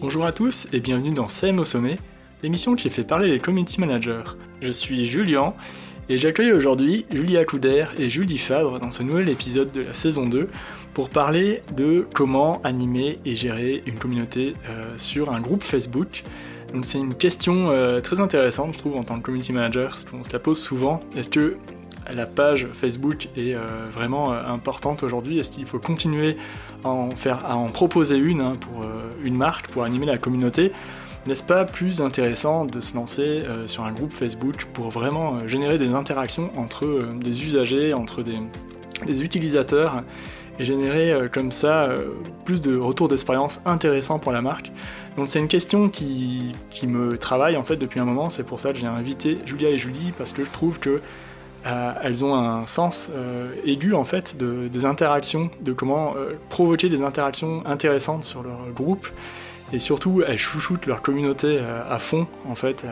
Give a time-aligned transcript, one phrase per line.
[0.00, 1.98] Bonjour à tous et bienvenue dans CM au sommet,
[2.42, 4.24] l'émission qui fait parler les community managers.
[4.60, 5.54] Je suis Julien
[6.08, 10.26] et j'accueille aujourd'hui Julia Couder et Julie Fabre dans ce nouvel épisode de la saison
[10.26, 10.48] 2
[10.94, 16.24] pour parler de comment animer et gérer une communauté euh, sur un groupe Facebook.
[16.72, 20.04] Donc c'est une question euh, très intéressante je trouve en tant que community manager, parce
[20.04, 21.00] qu'on se la pose souvent.
[21.16, 21.56] Est-ce que
[22.10, 25.38] la page Facebook est euh, vraiment importante aujourd'hui?
[25.38, 26.36] Est-ce qu'il faut continuer
[26.84, 28.84] à en, proposer une hein, pour
[29.22, 30.72] une marque, pour animer la communauté?
[31.26, 35.92] N'est-ce pas plus intéressant de se lancer sur un groupe Facebook pour vraiment générer des
[35.92, 40.02] interactions entre des usagers, entre des utilisateurs
[40.58, 42.08] et générer euh, comme ça euh,
[42.44, 44.70] plus de retours d'expérience intéressants pour la marque.
[45.16, 48.60] Donc c'est une question qui, qui, me travaille en fait depuis un moment, c'est pour
[48.60, 51.00] ça que j'ai invité Julia et Julie parce que je trouve que
[51.66, 53.10] euh, elles ont un sens
[53.64, 56.14] aigu en fait de, des interactions, de comment
[56.50, 59.08] provoquer des interactions intéressantes sur leur groupe
[59.72, 61.58] et surtout elles chouchoutent leur communauté
[61.90, 62.86] à fond en fait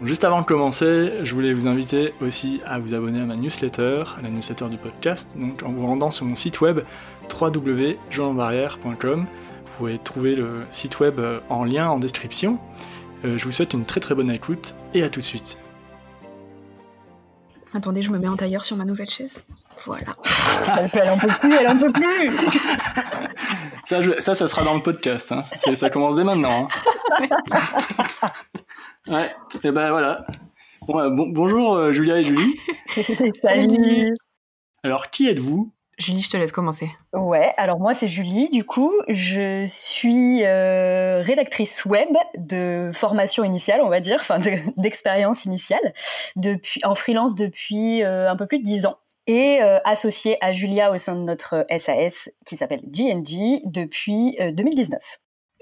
[0.00, 4.04] Juste avant de commencer, je voulais vous inviter aussi à vous abonner à ma newsletter,
[4.16, 6.82] à la newsletter du podcast, donc en vous rendant sur mon site web
[7.28, 9.26] www.journalbarrière.com.
[9.26, 12.60] Vous pouvez trouver le site web euh, en lien en description.
[13.24, 15.58] Euh, je vous souhaite une très très bonne écoute et à tout de suite.
[17.74, 19.42] Attendez, je me mets en tailleur sur ma nouvelle chaise.
[19.84, 20.06] Voilà.
[20.92, 22.30] elle en peut plus, elle en peut plus.
[23.84, 25.32] ça, ça, ça sera dans le podcast.
[25.32, 25.42] Hein.
[25.74, 26.68] Ça commence dès maintenant.
[27.20, 27.28] Hein.
[29.10, 30.26] Ouais, et ben voilà.
[30.86, 32.60] Bon, bon, bonjour euh, Julia et Julie.
[33.40, 34.14] Salut.
[34.82, 35.72] Alors, qui êtes-vous?
[35.98, 36.90] Julie, je te laisse commencer.
[37.12, 43.80] Ouais, alors moi c'est Julie, du coup, je suis euh, rédactrice web de formation initiale,
[43.82, 44.38] on va dire, enfin
[44.76, 45.94] d'expérience initiale,
[46.36, 50.90] depuis en freelance depuis euh, un peu plus de dix ans et associée à Julia
[50.90, 54.98] au sein de notre SAS qui s'appelle GNG depuis 2019.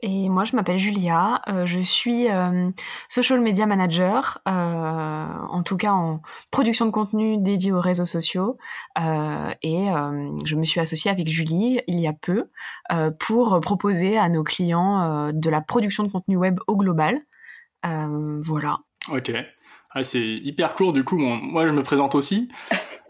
[0.02, 2.70] Et moi, je m'appelle Julia, euh, je suis euh,
[3.08, 6.20] social media manager, euh, en tout cas en
[6.50, 8.58] production de contenu dédié aux réseaux sociaux.
[8.98, 9.86] et
[10.44, 12.50] je me suis associée avec Julie il y a peu
[13.18, 17.20] pour proposer à nos clients de la production de contenu web au global.
[17.82, 18.78] voilà.
[19.10, 19.32] Ok.
[19.90, 21.16] Ah, c'est hyper court du coup.
[21.16, 22.50] moi, je me présente aussi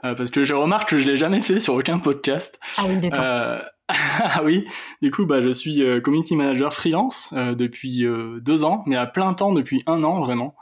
[0.02, 2.60] parce que je remarque que je l'ai jamais fait sur aucun podcast.
[2.78, 2.96] Ah oui,
[3.88, 4.66] ah oui,
[5.00, 8.97] du coup, bah, je suis euh, community manager freelance euh, depuis euh, deux ans, mais
[8.97, 10.56] à plein temps depuis un an vraiment.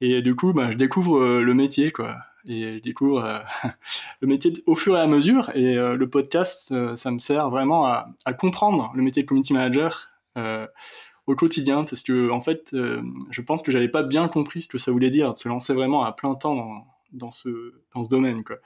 [0.00, 2.16] Et du coup, bah, je découvre le métier, quoi.
[2.48, 3.44] Et je découvre
[4.20, 5.50] le métier au fur et à mesure.
[5.54, 10.10] Et le podcast, ça me sert vraiment à, comprendre le métier de community manager
[11.26, 12.76] au quotidien, parce que en fait,
[13.30, 15.72] je pense que j'avais pas bien compris ce que ça voulait dire de se lancer
[15.72, 18.56] vraiment à plein temps dans, dans ce dans ce domaine, quoi.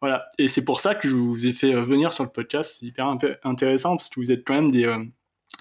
[0.00, 0.26] Voilà.
[0.38, 2.78] Et c'est pour ça que je vous ai fait euh, venir sur le podcast.
[2.80, 3.06] C'est hyper
[3.44, 5.04] intéressant parce que vous êtes quand même des euh,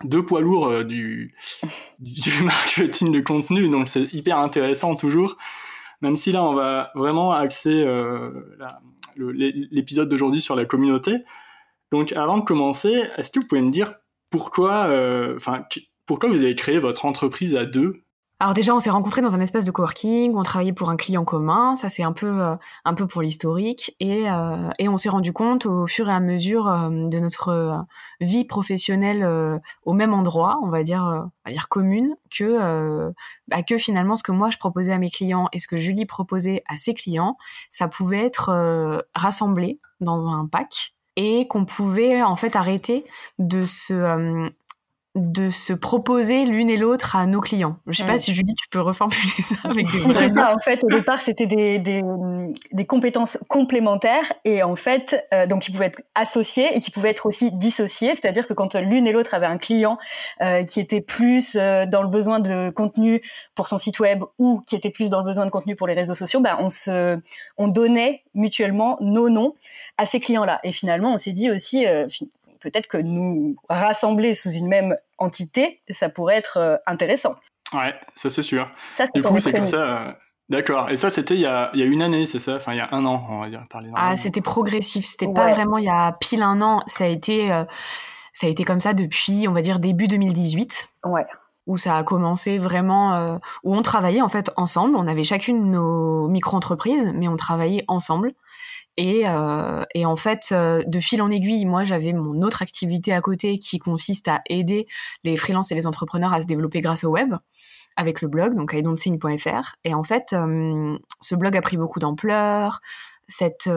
[0.03, 1.35] deux poids lourds euh, du,
[1.99, 3.67] du marketing de contenu.
[3.67, 5.37] Donc c'est hyper intéressant toujours.
[6.01, 7.85] Même si là, on va vraiment axer
[9.17, 11.17] l'épisode d'aujourd'hui sur la communauté.
[11.91, 13.95] Donc avant de commencer, est-ce que vous pouvez me dire
[14.29, 14.85] pourquoi,
[15.35, 15.65] enfin,
[16.05, 18.01] pourquoi vous avez créé votre entreprise à deux?
[18.41, 21.25] Alors déjà, on s'est rencontrés dans un espace de coworking, on travaillait pour un client
[21.25, 22.55] commun, ça c'est un peu euh,
[22.85, 26.21] un peu pour l'historique, et, euh, et on s'est rendu compte au fur et à
[26.21, 27.85] mesure euh, de notre
[28.21, 29.27] vie professionnelle
[29.83, 33.11] au même endroit, on va dire, on va dire commune, que
[33.49, 36.05] bah, que finalement ce que moi je proposais à mes clients et ce que Julie
[36.05, 37.37] proposait à ses clients,
[37.69, 43.05] ça pouvait être rassemblé dans un pack et qu'on pouvait en fait arrêter
[43.37, 44.49] de se
[45.15, 47.77] de se proposer l'une et l'autre à nos clients.
[47.87, 50.87] Je sais pas si Julie, tu peux reformuler ça avec des vrais En fait, au
[50.87, 56.75] départ, c'était des, des, compétences complémentaires et en fait, euh, donc qui pouvaient être associées
[56.75, 58.13] et qui pouvaient être aussi dissociées.
[58.13, 59.97] C'est-à-dire que quand l'une et l'autre avaient un client
[60.41, 63.21] euh, qui était plus euh, dans le besoin de contenu
[63.55, 65.95] pour son site web ou qui était plus dans le besoin de contenu pour les
[65.95, 67.15] réseaux sociaux, ben on se,
[67.57, 69.55] on donnait mutuellement nos noms
[69.97, 70.59] à ces clients-là.
[70.63, 71.85] Et finalement, on s'est dit aussi,
[72.59, 77.35] peut-être que nous rassembler sous une même entité, ça pourrait être euh, intéressant.
[77.73, 78.69] Ouais, ça c'est sûr.
[78.93, 80.07] Ça, du coup, c'est comme ça.
[80.07, 80.11] Euh,
[80.49, 80.89] d'accord.
[80.89, 82.55] Et ça, c'était il, y a une année, c'est ça?
[82.55, 83.63] Enfin, il y a un an, on va dire.
[83.95, 85.05] ah, c'était progressif.
[85.05, 86.81] C'était pas vraiment il y a pile un an.
[86.87, 87.63] Ça a été, euh,
[88.33, 90.89] ça a été comme ça depuis, on va dire, début 2018.
[91.05, 91.25] Ouais
[91.67, 94.95] où ça a commencé vraiment, où on travaillait en fait ensemble.
[94.95, 98.33] On avait chacune nos micro-entreprises, mais on travaillait ensemble.
[98.99, 103.21] Euh, et, en fait, euh, de fil en aiguille, moi, j'avais mon autre activité à
[103.21, 104.87] côté qui consiste à aider
[105.23, 107.35] les freelances et les entrepreneurs à se développer grâce au web.
[107.95, 109.75] avec le blog, donc idon'tthink.fr.
[109.83, 112.79] Et en fait, ce blog a pris beaucoup d'ampleur.
[113.27, 113.69] Cette,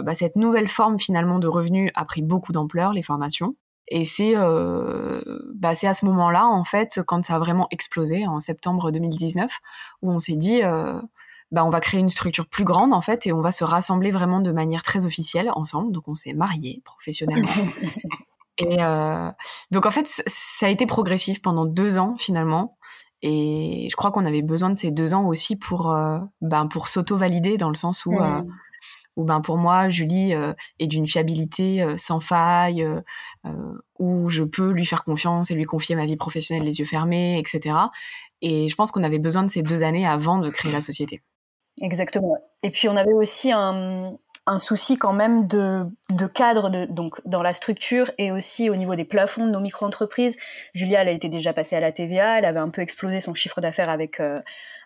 [0.00, 3.56] bah, cette nouvelle forme finalement de revenus a pris beaucoup d'ampleur, les formations.
[3.88, 8.92] Et c'est bah, à ce moment-là, en fait, quand ça a vraiment explosé, en septembre
[8.92, 9.58] 2019,
[10.02, 10.60] où on s'est dit,
[11.54, 14.10] bah, on va créer une structure plus grande en fait et on va se rassembler
[14.10, 15.92] vraiment de manière très officielle ensemble.
[15.92, 17.48] Donc on s'est mariés professionnellement.
[18.58, 19.30] et euh,
[19.70, 22.76] donc en fait ça a été progressif pendant deux ans finalement.
[23.22, 26.88] Et je crois qu'on avait besoin de ces deux ans aussi pour euh, ben, pour
[26.88, 28.42] s'auto-valider dans le sens où euh,
[29.16, 30.34] où ben pour moi Julie
[30.80, 32.84] est d'une fiabilité sans faille
[34.00, 37.38] où je peux lui faire confiance et lui confier ma vie professionnelle les yeux fermés
[37.38, 37.76] etc
[38.42, 41.22] et je pense qu'on avait besoin de ces deux années avant de créer la société
[41.80, 42.36] Exactement.
[42.62, 44.16] Et puis on avait aussi un,
[44.46, 48.76] un souci quand même de, de cadre de, donc dans la structure et aussi au
[48.76, 50.36] niveau des plafonds de nos micro-entreprises.
[50.74, 53.60] Julia, elle été déjà passée à la TVA, elle avait un peu explosé son chiffre
[53.60, 54.36] d'affaires avec euh,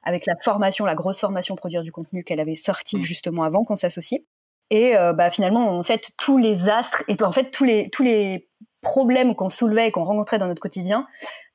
[0.04, 3.02] avec la formation, la grosse formation produire du contenu qu'elle avait sortie mmh.
[3.02, 4.22] justement avant qu'on s'associe.
[4.70, 8.02] Et euh, bah, finalement, en fait, tous les astres et en fait tous les tous
[8.02, 8.48] les
[8.80, 11.06] problèmes qu'on soulevait et qu'on rencontrait dans notre quotidien,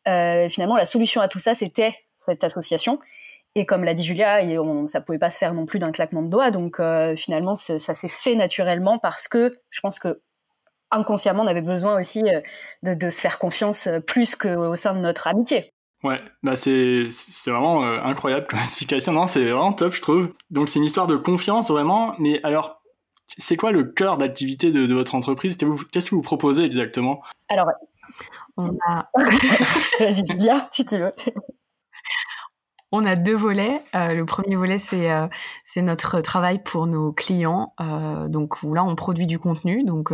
[0.08, 1.96] euh, finalement, la solution à tout ça, c'était
[2.26, 3.00] cette association.
[3.56, 6.24] Et comme l'a dit Julia, on, ça pouvait pas se faire non plus d'un claquement
[6.24, 6.50] de doigts.
[6.50, 10.22] Donc euh, finalement, ça s'est fait naturellement parce que je pense que
[10.90, 12.42] inconsciemment, on avait besoin aussi euh,
[12.82, 15.72] de, de se faire confiance euh, plus qu'au sein de notre amitié.
[16.04, 19.14] Ouais, bah c'est c'est vraiment incroyable comme explication.
[19.14, 20.34] Non, c'est vraiment top, je trouve.
[20.50, 22.16] Donc c'est une histoire de confiance vraiment.
[22.20, 22.82] Mais alors,
[23.28, 25.58] c'est quoi le cœur d'activité de, de, votre entreprise?
[25.92, 27.22] Qu'est-ce que vous proposez exactement?
[27.50, 27.70] Alors,
[28.58, 29.08] on a.
[30.00, 31.12] Vas-y, Julia, si tu veux.
[32.96, 33.84] On a deux volets.
[33.96, 35.28] Euh, le premier volet, c'est euh,
[35.66, 37.74] c'est notre travail pour nos clients.
[37.82, 40.14] Euh, donc là, on produit du contenu, donc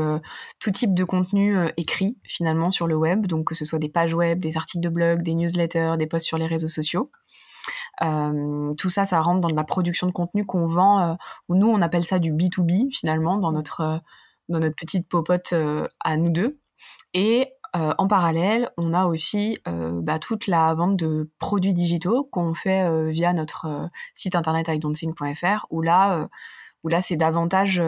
[0.62, 4.14] tout type de contenu écrit finalement sur le web, donc que ce soit des pages
[4.14, 7.12] web, des articles de blog, des newsletters, des posts sur les réseaux sociaux.
[8.00, 11.18] tout ça, ça rentre dans la production de contenu qu'on vend.
[11.50, 14.02] nous, on appelle ça du B2B finalement dans notre
[14.48, 15.54] dans notre petite popote
[16.00, 16.62] à nous deux.
[17.14, 22.28] Et euh, en parallèle, on a aussi euh, bah, toute la vente de produits digitaux
[22.32, 26.28] qu'on fait euh, via notre site internet idon'tthink.fr où là,
[26.84, 27.80] où là c'est davantage.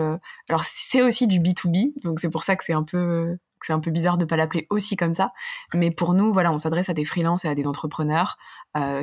[0.50, 3.80] alors c'est aussi du B2B, donc c'est pour ça que c'est un peu c'est un
[3.80, 5.32] peu bizarre de pas l'appeler aussi comme ça.
[5.76, 8.38] Mais pour nous, voilà, on s'adresse à des freelances et à des entrepreneurs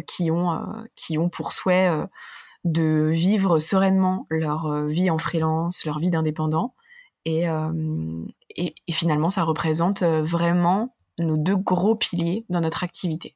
[0.07, 0.61] qui ont
[0.97, 1.91] qui ont pour souhait
[2.65, 6.75] de vivre sereinement leur vie en freelance, leur vie d'indépendant
[7.47, 13.35] euh, et, et, finalement, ça représente euh, vraiment nos deux gros piliers dans notre activité.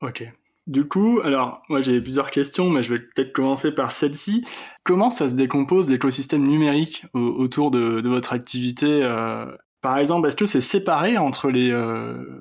[0.00, 0.24] Ok.
[0.66, 4.44] Du coup, alors, moi j'ai plusieurs questions, mais je vais peut-être commencer par celle-ci.
[4.84, 9.46] Comment ça se décompose l'écosystème numérique autour de, votre activité euh,
[9.80, 11.72] Par exemple, est-ce que c'est séparé entre les,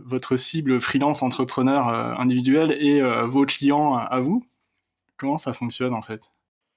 [0.04, 1.88] votre cible freelance entrepreneur
[2.20, 4.46] individuel et vos clients à vous?
[5.16, 6.30] Comment ça fonctionne en fait?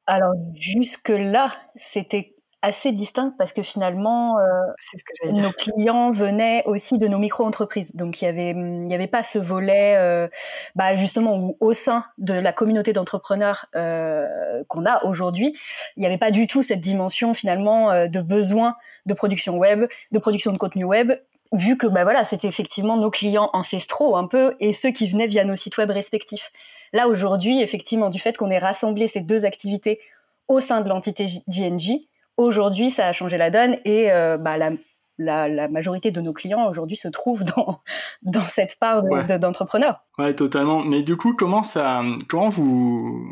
[0.07, 7.19] Alors jusque-là, c'était assez distincte parce que finalement, euh, nos clients venaient aussi de nos
[7.19, 7.95] micro-entreprises.
[7.95, 10.29] Donc il y avait, il y avait pas ce volet, euh,
[10.75, 15.57] bah, justement, où au sein de la communauté d'entrepreneurs euh, qu'on a aujourd'hui,
[15.97, 18.77] il n'y avait pas du tout cette dimension finalement euh, de besoin
[19.07, 21.13] de production web, de production de contenu web,
[21.53, 25.27] vu que bah voilà, c'était effectivement nos clients ancestraux un peu et ceux qui venaient
[25.27, 26.53] via nos sites web respectifs.
[26.93, 30.01] Là aujourd'hui, effectivement, du fait qu'on ait rassemblé ces deux activités
[30.49, 32.10] au sein de l'entité JNJ,
[32.41, 34.71] Aujourd'hui, ça a changé la donne et euh, bah, la,
[35.19, 37.83] la, majorité de nos clients aujourd'hui se trouvent dans,
[38.23, 39.03] dans cette part
[39.39, 40.07] d'entrepreneurs.
[40.17, 40.83] ouais, totalement.
[40.83, 43.23] Mais du coup, comment ça, comment vous,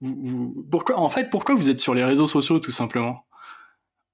[0.00, 3.26] vous, pourquoi, en fait, pourquoi vous êtes sur les réseaux sociaux tout simplement?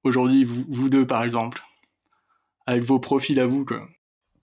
[0.04, 1.60] Aujourd'hui, vous, vous, deux par exemple,
[2.64, 3.82] avec vos profils à vous quoi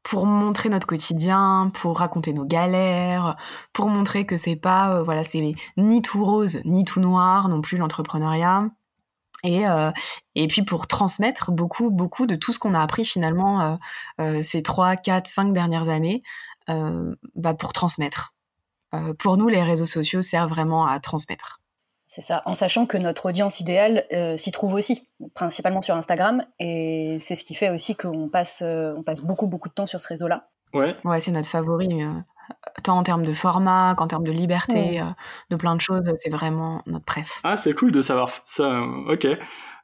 [0.04, 3.36] pour montrer notre quotidien, pour raconter nos galères,
[3.74, 7.62] pour montrer que c'est pas euh, voilà, c'est ni tout rose ni tout noir non
[7.62, 8.70] plus l'entrepreneuriat.
[9.44, 9.92] Et, euh,
[10.36, 13.76] et puis pour transmettre beaucoup, beaucoup de tout ce qu'on a appris finalement euh,
[14.22, 16.24] euh, ces 3, 4, 5 dernières années,
[17.36, 18.34] bah pour transmettre.
[19.20, 21.62] pour nous, les réseaux sociaux servent vraiment à transmettre.
[22.08, 24.06] C'est ça, en sachant que notre audience idéale
[24.38, 29.02] s'y trouve aussi, principalement sur Instagram, et c'est ce qui fait aussi qu'on passe, on
[29.02, 30.50] passe beaucoup, beaucoup de temps sur ce réseau-là.
[30.74, 30.94] Ouais.
[31.06, 31.88] Ouais, c'est notre favori
[32.84, 35.06] tant en termes de format qu'en termes de liberté, euh,
[35.50, 36.12] de plein de choses.
[36.16, 37.42] C'est vraiment notre préf.
[37.44, 38.82] Ah, c'est cool de savoir ça.
[39.08, 39.28] Ok.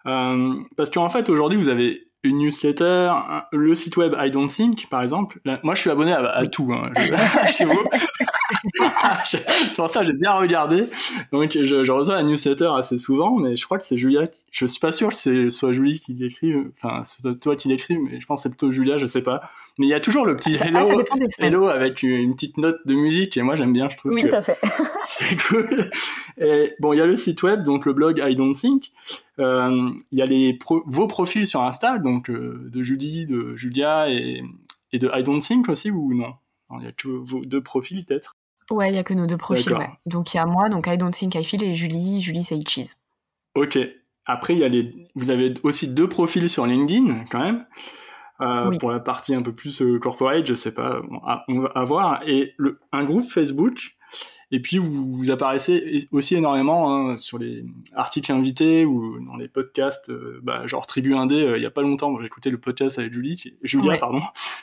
[0.06, 3.12] Euh, parce qu'en fait, aujourd'hui, vous avez une newsletter,
[3.52, 5.40] le site web I Don't Think, par exemple.
[5.64, 6.92] moi, je suis abonné à, tout hein,
[7.48, 7.84] chez vous.
[9.26, 10.86] c'est pour ça que j'ai bien regardé.
[11.32, 14.28] Donc je, reçois la newsletter assez souvent, mais je crois que c'est Julia.
[14.52, 17.98] Je suis pas sûr que c'est soit Julie qui l'écrit, enfin soit toi qui l'écris,
[17.98, 19.50] mais je pense que c'est plutôt Julia, je sais pas.
[19.80, 21.04] Mais il y a toujours le petit hello,
[21.40, 24.12] hello avec une petite note de musique et moi j'aime bien, je trouve.
[24.14, 24.58] Oui, tout à fait.
[25.06, 25.90] c'est cool.
[26.38, 28.92] Et bon, il y a le site web, donc le blog I Don't Think.
[29.40, 34.10] Euh, il y a les vos profils sur Insta, donc euh, de Julie, de Julia
[34.10, 34.44] et,
[34.92, 36.34] et de I Don't Think aussi ou non?
[36.72, 38.36] Il n'y a que vos deux profils peut-être
[38.72, 39.74] Ouais, il n'y a que nos deux profils.
[39.74, 39.90] Ouais.
[40.06, 42.64] Donc il y a moi, donc I Don't Think I Feel et Julie, Julie Say
[42.68, 42.96] Cheese.
[43.56, 43.78] Ok.
[44.26, 45.10] Après, y a les...
[45.16, 47.66] vous avez aussi deux profils sur LinkedIn quand même.
[48.42, 51.02] Euh, pour la partie un peu plus euh, corporate, je sais pas,
[51.48, 52.22] on va voir.
[52.26, 53.96] Et le, un groupe Facebook
[54.54, 59.48] et puis vous, vous apparaissez aussi énormément hein, sur les articles invités ou dans les
[59.48, 61.44] podcasts, euh, bah, genre Tribu Indé.
[61.44, 64.22] Euh, il y a pas longtemps, j'ai écouté le podcast avec Julie, Julia, pardon.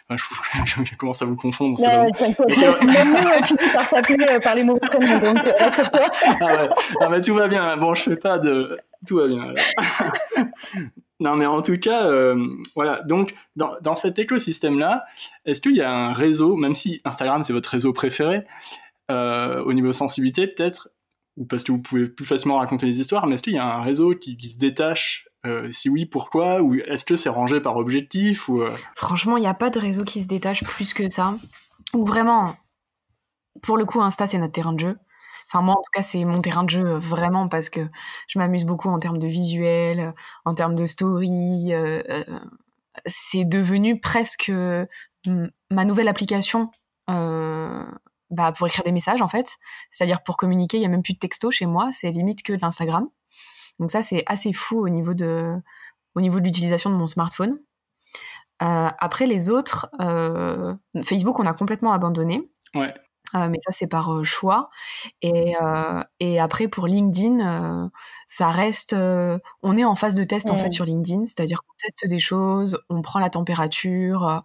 [0.09, 0.25] Enfin,
[0.65, 1.77] je, je, commence à vous confondre.
[1.81, 1.87] Non,
[2.87, 5.39] Même nous, finit par s'appeler euh, par les mots prénoms, donc
[6.41, 6.69] ah ouais.
[7.01, 7.77] Ah bah, tout va bien.
[7.77, 9.55] Bon, je fais pas de, tout va bien.
[11.21, 13.03] non, mais en tout cas, euh, voilà.
[13.03, 15.05] Donc, dans, dans cet écosystème-là,
[15.47, 18.45] est-ce qu'il y a un réseau, même si Instagram c'est votre réseau préféré,
[19.11, 20.89] euh, au niveau sensibilité peut-être,
[21.37, 23.65] ou parce que vous pouvez plus facilement raconter les histoires, mais est-ce qu'il y a
[23.65, 27.77] un réseau qui, se détache euh, Si oui, pourquoi Ou est-ce que c'est rangé par
[27.77, 28.71] objectif ou, euh?
[28.95, 31.35] Franchement, il n'y a pas de réseau qui se détache plus que ça.
[31.93, 32.55] Ou vraiment,
[33.63, 34.97] pour le coup, Insta, c'est notre terrain de jeu.
[35.49, 37.81] Enfin, moi, en tout cas, c'est mon terrain de jeu vraiment parce que
[38.29, 40.15] je m'amuse beaucoup en termes de visuel,
[40.45, 41.73] en termes de story.
[43.07, 44.53] c'est devenu presque
[45.27, 46.71] ma nouvelle application
[48.31, 49.57] bah, pour écrire des messages en fait.
[49.91, 52.53] C'est-à-dire pour communiquer, il y a même plus de texto chez moi, c'est limite que
[52.53, 53.09] de l'Instagram.
[53.79, 55.55] Donc ça, c'est assez fou au niveau de,
[56.15, 57.59] au niveau de l'utilisation de mon smartphone.
[58.63, 62.51] Euh, après les autres, euh, Facebook, on a complètement abandonné.
[62.75, 62.93] Ouais.
[63.35, 64.71] Euh, mais ça, c'est par choix.
[65.23, 65.55] Et,
[66.19, 67.91] et après, pour LinkedIn,
[68.27, 68.95] ça reste.
[68.95, 72.81] on est en phase de test en fait sur LinkedIn, c'est-à-dire qu'on teste des choses,
[72.89, 74.43] on prend la température,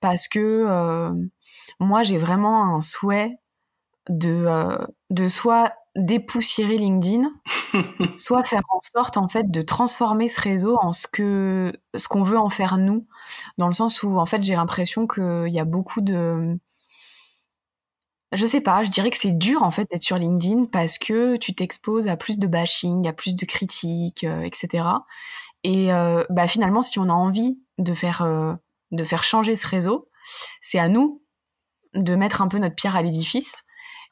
[0.00, 1.12] parce que
[1.80, 3.38] moi, j'ai vraiment un souhait
[4.08, 4.78] de, euh,
[5.10, 7.30] de soit dépoussiérer LinkedIn,
[8.16, 12.22] soit faire en sorte en fait de transformer ce réseau en ce que ce qu'on
[12.22, 13.06] veut en faire nous,
[13.58, 16.58] dans le sens où en fait j'ai l'impression qu'il y a beaucoup de
[18.32, 21.36] je sais pas, je dirais que c'est dur en fait d'être sur LinkedIn parce que
[21.36, 24.84] tu t'exposes à plus de bashing, à plus de critiques, euh, etc.
[25.62, 28.22] Et euh, bah, finalement, si on a envie de faire,
[28.90, 30.08] de faire changer ce réseau,
[30.60, 31.22] c'est à nous
[31.94, 33.64] de mettre un peu notre pierre à l'édifice.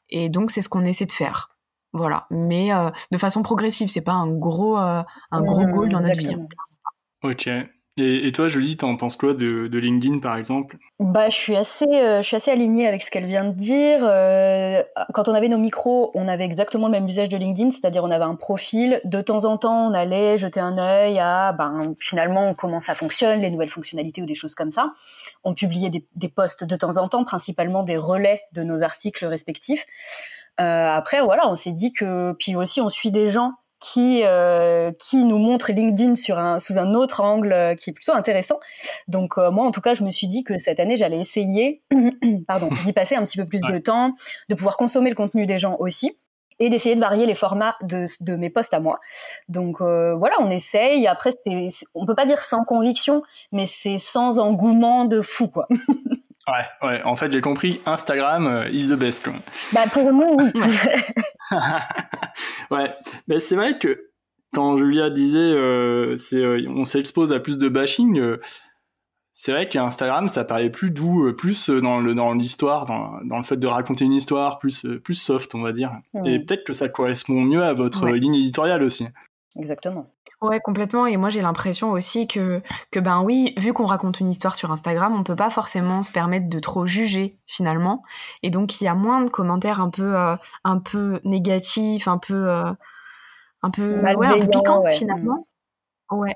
[0.09, 1.55] Et donc, c'est ce qu'on essaie de faire.
[1.93, 2.27] Voilà.
[2.29, 5.01] Mais euh, de façon progressive, c'est pas un gros, euh,
[5.31, 6.35] un gros goal dans notre vie.
[7.23, 7.49] Ok.
[7.97, 10.77] Et, toi, Julie, t'en penses quoi de, de, LinkedIn, par exemple?
[10.99, 13.99] Bah, je suis assez, euh, je suis assez alignée avec ce qu'elle vient de dire.
[15.13, 18.11] quand on avait nos micros, on avait exactement le même usage de LinkedIn, c'est-à-dire on
[18.11, 18.99] avait un profil.
[19.05, 23.39] De temps en temps, on allait jeter un œil à, ben, finalement, comment ça fonctionne,
[23.39, 24.91] les nouvelles fonctionnalités ou des choses comme ça
[25.45, 29.25] on publiait des, des, posts de temps en temps, principalement des relais de nos articles
[29.25, 29.85] respectifs.
[30.59, 33.53] Euh, après, voilà, on s'est dit que, puis aussi, on suit des gens
[33.85, 37.93] qui euh, qui nous montrent LinkedIn sur un sous un autre angle euh, qui est
[37.93, 38.59] plutôt intéressant.
[39.07, 41.83] Donc moi, en tout cas, je me suis dit que cette année, j'allais essayer,
[42.47, 44.13] pardon, d'y passer un petit peu plus de temps,
[44.49, 46.17] de pouvoir consommer le contenu des gens aussi
[46.59, 48.99] et d'essayer de varier les formats de, de mes posts à moi.
[49.49, 51.07] Donc euh, voilà, on essaye.
[51.07, 55.67] Après, c'est, on peut pas dire sans conviction, mais c'est sans engouement de fou, quoi.
[56.47, 57.01] ouais, ouais.
[57.03, 57.81] En fait, j'ai compris.
[57.85, 59.29] Instagram euh, is the best.
[59.73, 60.51] Bah pour nous, oui.
[62.71, 62.91] ouais,
[63.27, 64.09] mais c'est vrai que
[64.53, 68.37] quand Julia disait, euh, euh, on s'expose à plus de bashing
[69.37, 73.19] c'est vrai qu'Instagram, ça paraît plus doux, euh, plus euh, dans le dans l'histoire, dans,
[73.25, 75.91] dans, le fait de raconter une histoire, plus euh, plus soft, on va dire.
[76.23, 79.05] Et peut-être que ça correspond mieux à votre ligne éditoriale aussi.
[79.59, 80.14] Exactement.
[80.49, 81.05] Ouais, complètement.
[81.07, 82.61] Et moi, j'ai l'impression aussi que,
[82.91, 86.11] que, ben oui, vu qu'on raconte une histoire sur Instagram, on peut pas forcément se
[86.11, 88.03] permettre de trop juger finalement.
[88.43, 90.15] Et donc, il y a moins de commentaires un peu,
[90.63, 95.47] un peu négatifs, un peu, un peu, ouais, un peu piquants finalement.
[96.11, 96.15] Mm.
[96.17, 96.35] Ouais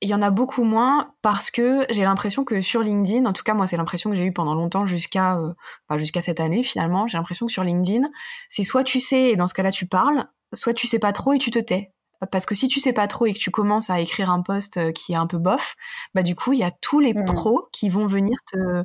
[0.00, 3.42] il y en a beaucoup moins parce que j'ai l'impression que sur LinkedIn, en tout
[3.42, 5.52] cas moi c'est l'impression que j'ai eu pendant longtemps jusqu'à euh,
[5.88, 8.08] bah, jusqu'à cette année finalement, j'ai l'impression que sur LinkedIn,
[8.48, 11.34] c'est soit tu sais et dans ce cas-là tu parles, soit tu sais pas trop
[11.34, 11.92] et tu te tais.
[12.26, 14.76] Parce que si tu sais pas trop et que tu commences à écrire un post
[14.76, 15.74] euh, qui est un peu bof,
[16.14, 17.24] bah du coup il y a tous les mmh.
[17.24, 18.84] pros qui vont venir te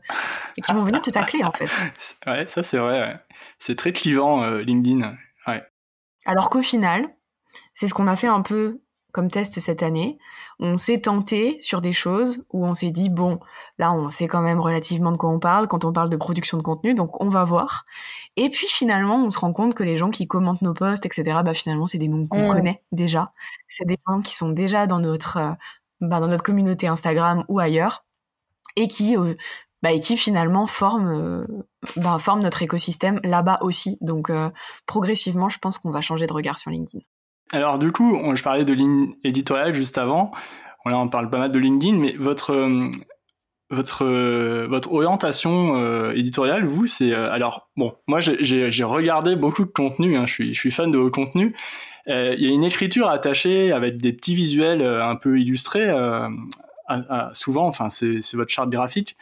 [0.61, 1.69] qui vont venir te tacler en fait.
[2.25, 3.19] Ouais, ça c'est vrai.
[3.59, 5.15] C'est très clivant euh, LinkedIn.
[5.47, 5.63] Ouais.
[6.25, 7.09] Alors qu'au final,
[7.73, 8.81] c'est ce qu'on a fait un peu
[9.15, 10.17] comme test cette année.
[10.59, 13.39] On s'est tenté sur des choses où on s'est dit bon,
[13.77, 16.57] là on sait quand même relativement de quoi on parle quand on parle de production
[16.57, 17.85] de contenu, donc on va voir.
[18.35, 21.39] Et puis finalement, on se rend compte que les gens qui commentent nos posts, etc.,
[21.45, 22.53] bah finalement c'est des noms qu'on mmh.
[22.53, 23.31] connaît déjà.
[23.69, 25.51] C'est des gens qui sont déjà dans notre euh,
[26.01, 28.03] bah, dans notre communauté Instagram ou ailleurs
[28.75, 29.35] et qui euh,
[29.81, 33.97] bah, et qui finalement forment euh, bah, forment notre écosystème là-bas aussi.
[34.01, 34.29] Donc
[34.85, 36.99] progressivement, je pense qu'on va changer de regard sur LinkedIn.
[37.55, 40.31] Alors du coup, je parlais de ligne éditoriale juste avant.
[40.85, 42.91] Là, on parle pas mal de LinkedIn, mais votre euh,
[44.01, 47.95] euh, votre orientation euh, éditoriale, vous, c'est alors bon.
[48.07, 50.17] Moi, j'ai regardé beaucoup de contenu.
[50.17, 51.53] Hein, je suis je suis fan de vos contenus.
[52.07, 55.89] Il y a une écriture attachée avec des petits visuels un peu illustrés.
[57.31, 59.17] souvent, enfin, c'est votre charte graphique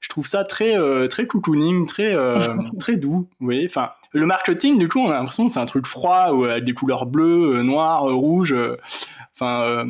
[0.00, 2.40] je trouve ça très euh, très cocooning, très euh,
[2.78, 3.28] très doux.
[3.40, 6.30] Vous voyez, enfin le marketing du coup on a l'impression que c'est un truc froid
[6.32, 8.54] ou avec des couleurs bleues, euh, noires, rouges.
[9.34, 9.86] Enfin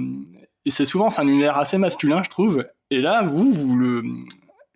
[0.65, 2.65] et c'est souvent c'est un univers assez masculin je trouve.
[2.91, 4.03] Et là vous vous le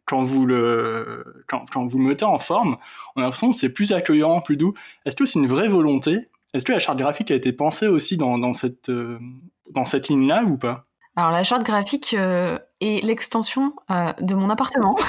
[0.05, 2.77] quand vous le quand, quand vous le mettez en forme,
[3.17, 4.75] on a l'impression que c'est plus accueillant, plus doux.
[5.07, 6.19] Est-ce que c'est une vraie volonté?
[6.53, 8.91] Est-ce que la charte graphique a été pensée aussi dans, dans cette
[9.71, 10.87] dans cette ligne là ou pas?
[11.15, 14.95] Alors la charte graphique euh, est l'extension euh, de mon appartement.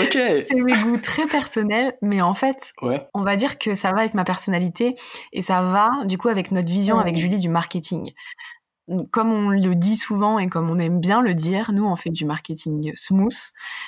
[0.00, 0.12] ok.
[0.12, 2.74] C'est mes goûts très personnels, mais en fait,
[3.14, 4.96] on va dire que ça va avec ma personnalité
[5.32, 8.12] et ça va du coup avec notre vision avec Julie du marketing
[9.10, 12.10] comme on le dit souvent et comme on aime bien le dire, nous on fait
[12.10, 13.36] du marketing smooth,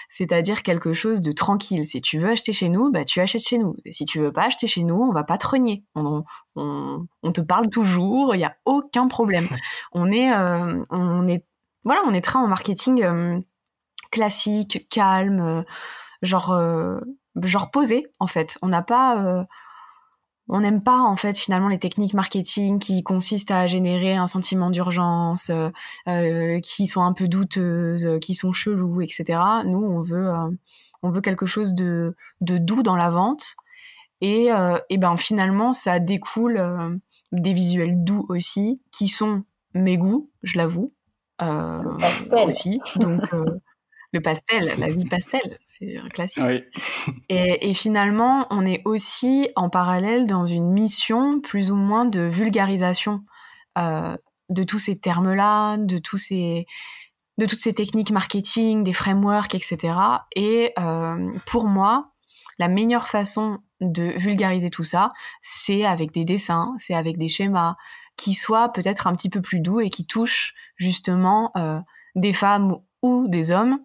[0.09, 1.87] c'est-à-dire quelque chose de tranquille.
[1.87, 3.76] Si tu veux acheter chez nous, bah tu achètes chez nous.
[3.85, 5.85] Et si tu veux pas acheter chez nous, on va pas te renier.
[5.95, 6.25] On,
[6.57, 9.47] on, te parle toujours, il y a aucun problème.
[9.93, 11.45] On est, euh, on est,
[11.85, 13.38] voilà, on est très en marketing euh,
[14.11, 15.62] classique, calme, euh,
[16.23, 16.59] genre,
[17.37, 18.59] genre posé en fait.
[18.62, 19.47] On n'a pas
[20.49, 24.71] on n'aime pas en fait finalement les techniques marketing qui consistent à générer un sentiment
[24.71, 25.71] d'urgence, euh,
[26.09, 29.38] euh, qui sont un peu douteuses, qui sont cheloues, etc.
[29.64, 30.50] Nous, on veut, euh,
[31.02, 33.57] on veut quelque chose de, de doux dans la vente.
[34.21, 34.49] Et,
[34.90, 36.61] et ben finalement, ça découle
[37.31, 40.93] des visuels doux aussi, qui sont mes goûts, je l'avoue,
[42.33, 42.81] aussi.
[42.97, 43.23] Donc
[44.12, 46.43] le pastel, la vie pastel, c'est un classique.
[47.29, 53.25] Et, finalement, on est aussi en parallèle dans une mission plus ou moins de vulgarisation
[53.77, 54.17] euh,
[54.49, 56.66] de tous ces termes-là, de tous ces
[57.37, 59.94] de toutes ces techniques marketing, des frameworks, etc.
[60.35, 62.11] Et euh, pour moi,
[62.59, 67.77] la meilleure façon de vulgariser tout ça, c'est avec des dessins, c'est avec des schémas
[68.16, 71.79] qui soient peut-être un petit peu plus doux et qui touchent justement euh,
[72.16, 73.79] des femmes ou des hommes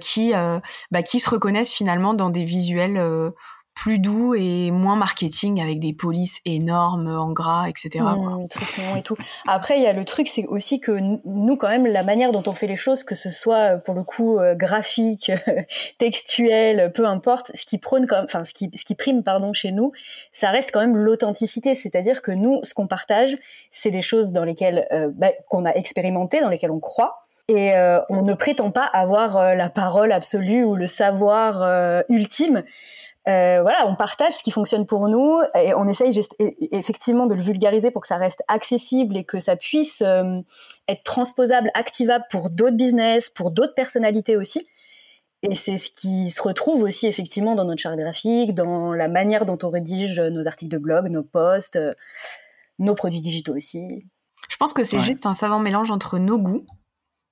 [0.00, 3.30] qui, euh, bah, qui se reconnaissent finalement dans des visuels euh,
[3.74, 8.04] plus doux et moins marketing avec des polices énormes en gras, etc.
[8.04, 9.16] Mmh, et tout.
[9.46, 10.90] Après, il y a le truc, c'est aussi que
[11.24, 14.02] nous, quand même, la manière dont on fait les choses, que ce soit pour le
[14.02, 15.30] coup graphique,
[15.98, 19.70] textuel, peu importe, ce qui prône, quand enfin, ce qui, ce qui prime, pardon, chez
[19.70, 19.92] nous,
[20.32, 21.76] ça reste quand même l'authenticité.
[21.76, 23.36] C'est-à-dire que nous, ce qu'on partage,
[23.70, 28.00] c'est des choses dans lesquelles bah, qu'on a expérimenté, dans lesquelles on croit et euh,
[28.10, 32.62] on ne prétend pas avoir euh, la parole absolue ou le savoir euh, ultime.
[33.24, 36.18] voilà, on partage ce qui fonctionne pour nous et on essaye
[36.72, 40.02] effectivement de le vulgariser pour que ça reste accessible et que ça puisse
[40.88, 44.66] être transposable, activable pour d'autres business, pour d'autres personnalités aussi.
[45.42, 49.44] Et c'est ce qui se retrouve aussi effectivement dans notre charte graphique, dans la manière
[49.44, 51.78] dont on rédige nos articles de blog, nos posts,
[52.78, 54.06] nos produits digitaux aussi.
[54.48, 56.64] Je pense que c'est juste un savant mélange entre nos goûts,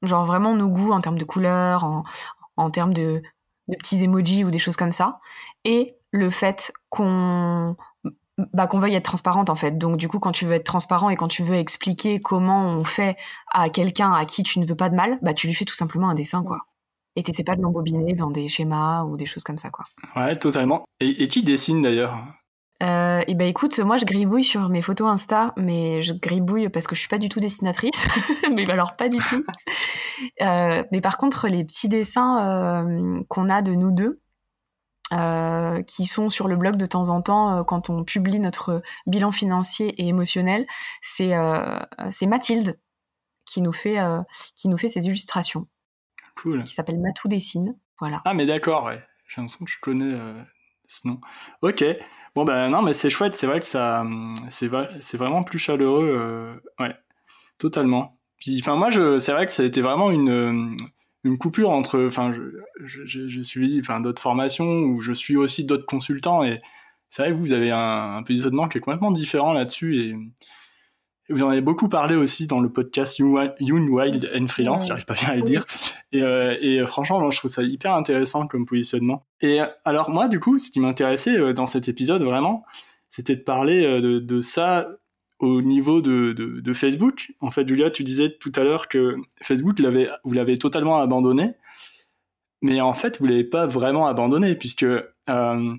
[0.02, 2.02] genre vraiment nos goûts en termes de couleurs, en,
[2.56, 3.22] en termes de,
[3.68, 5.20] de, petits emojis ou des choses comme ça,
[5.64, 7.76] et le fait qu'on
[8.52, 9.78] bah, qu'on veuille être transparente en fait.
[9.78, 12.85] Donc du coup, quand tu veux être transparent et quand tu veux expliquer comment on
[12.85, 13.16] fait
[13.50, 15.74] à quelqu'un à qui tu ne veux pas de mal, bah tu lui fais tout
[15.74, 16.66] simplement un dessin quoi.
[17.18, 19.87] Et t'essaies pas de l'embobiner dans des schémas ou des choses comme ça quoi.
[20.16, 20.85] Ouais, totalement.
[21.00, 22.18] Et, et qui dessine d'ailleurs?
[22.82, 26.86] Euh, et ben écoute, moi je gribouille sur mes photos Insta, mais je gribouille parce
[26.86, 28.06] que je suis pas du tout dessinatrice,
[28.52, 29.44] mais alors pas du tout.
[30.40, 34.22] Euh, mais par contre, les petits dessins euh, qu'on a de nous deux,
[35.12, 39.30] euh, qui sont sur le blog de temps en temps quand on publie notre bilan
[39.30, 40.66] financier et émotionnel,
[41.02, 41.34] c'est
[42.08, 42.80] c'est Mathilde
[43.44, 43.98] qui nous fait
[44.54, 45.68] qui nous fait ces illustrations.
[46.34, 46.64] Cool.
[46.64, 48.22] Qui s'appelle Matou dessine, voilà.
[48.24, 49.04] Ah mais d'accord, ouais.
[49.28, 50.14] J'ai l'impression que je connais
[50.87, 51.20] sinon.
[51.62, 51.85] Ok.
[52.35, 53.35] Bon ben non, mais c'est chouette.
[53.35, 54.05] C'est vrai que ça,
[54.49, 54.70] c'est
[55.01, 56.09] c'est vraiment plus chaleureux.
[56.09, 56.94] Euh, ouais,
[57.59, 58.18] totalement.
[58.38, 60.77] Puis enfin moi, c'est vrai que ça a été vraiment une
[61.25, 62.05] une coupure entre.
[62.07, 62.33] Enfin,
[62.85, 66.59] j'ai suivi enfin d'autres formations où je suis aussi d'autres consultants et
[67.11, 70.16] c'est vrai que vous avez un, un, positionnement qui est complètement différent là-dessus et
[71.28, 75.14] vous en avez beaucoup parlé aussi dans le podcast Young Wild and Freelance, j'arrive pas
[75.14, 75.64] bien à le dire.
[76.12, 79.26] Et, euh, et franchement, je trouve ça hyper intéressant comme positionnement.
[79.40, 82.64] Et alors moi, du coup, ce qui m'intéressait euh, dans cet épisode vraiment,
[83.08, 84.88] c'était de parler euh, de, de ça
[85.38, 87.32] au niveau de, de, de, Facebook.
[87.40, 89.80] En fait, Julia, tu disais tout à l'heure que Facebook,
[90.24, 91.52] vous l'avez totalement abandonné.
[92.62, 95.74] Mais en fait, vous l'avez pas vraiment abandonné, puisque euh,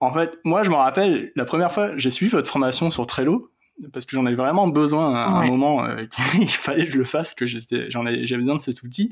[0.00, 3.50] en fait, moi, je me rappelle, la première fois, j'ai suivi votre formation sur Trello,
[3.92, 7.04] parce que j'en avais vraiment besoin à un moment, euh, il fallait que je le
[7.04, 9.10] fasse, que j'étais, j'en avais, j'avais besoin de cet outil.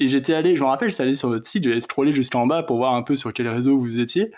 [0.00, 2.62] Et j'étais allé, je me rappelle, j'étais allé sur votre site, j'avais scrollé jusqu'en bas
[2.62, 4.32] pour voir un peu sur quel réseau vous étiez.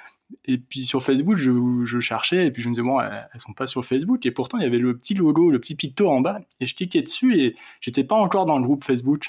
[0.45, 3.53] Et puis sur Facebook, je, je cherchais, et puis je me disais, bon, elles, sont
[3.53, 4.25] pas sur Facebook.
[4.25, 6.75] Et pourtant, il y avait le petit logo, le petit picto en bas, et je
[6.75, 9.29] cliquais dessus, et j'étais pas encore dans le groupe Facebook.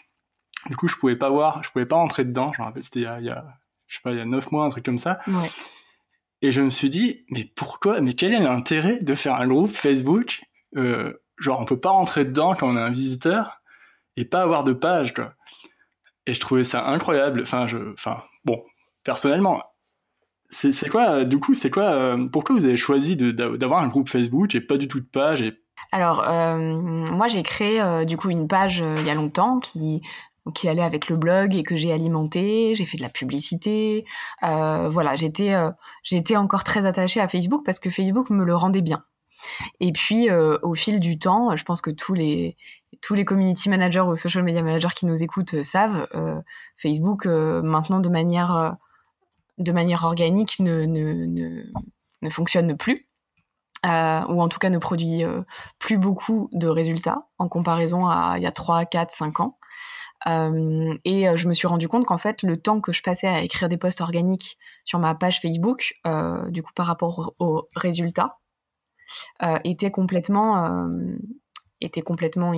[0.68, 2.54] Du coup, je pouvais pas voir, je pouvais pas entrer dedans.
[2.54, 3.44] Je me rappelle, c'était il, il y a,
[3.88, 5.20] je sais pas, il y a neuf mois, un truc comme ça.
[5.28, 5.50] Ouais.
[6.42, 9.72] Et je me suis dit, mais pourquoi, mais quel est l'intérêt de faire un groupe
[9.72, 10.44] Facebook
[10.76, 13.62] euh, Genre, on peut pas rentrer dedans quand on est un visiteur
[14.18, 15.34] et pas avoir de page, quoi.
[16.28, 17.42] Et je trouvais ça incroyable.
[17.42, 18.64] Enfin, je, enfin, bon,
[19.04, 19.62] personnellement,
[20.50, 24.54] c'est quoi, du coup, c'est quoi, euh, pourquoi vous avez choisi d'avoir un groupe Facebook
[24.54, 25.44] et pas du tout de page.
[25.92, 26.58] Alors, euh,
[27.12, 30.02] moi, j'ai créé du coup une page il y a longtemps qui
[30.54, 34.06] qui allait avec le blog et que j'ai alimenté, j'ai fait de la publicité,
[34.44, 35.70] euh, voilà, j'étais euh,
[36.04, 39.04] j'étais encore très attachée à Facebook parce que Facebook me le rendait bien.
[39.80, 42.58] Et puis euh, au fil du temps, je pense que tous les
[43.02, 46.08] tous les community managers ou social media managers qui nous écoutent savent,
[46.78, 48.78] Facebook maintenant de manière
[49.58, 51.64] de manière organique ne ne, ne,
[52.22, 53.08] ne fonctionne plus.
[53.84, 53.88] Ou
[54.42, 55.24] en tout cas ne produit
[55.80, 59.58] plus beaucoup de résultats en comparaison à il y a 3, 4, 5 ans.
[60.28, 63.28] Euh, et euh, je me suis rendu compte qu'en fait, le temps que je passais
[63.28, 67.70] à écrire des posts organiques sur ma page Facebook, euh, du coup par rapport aux
[67.76, 68.38] résultats,
[69.44, 71.18] euh, était complètement, euh,
[71.82, 72.54] était complètement,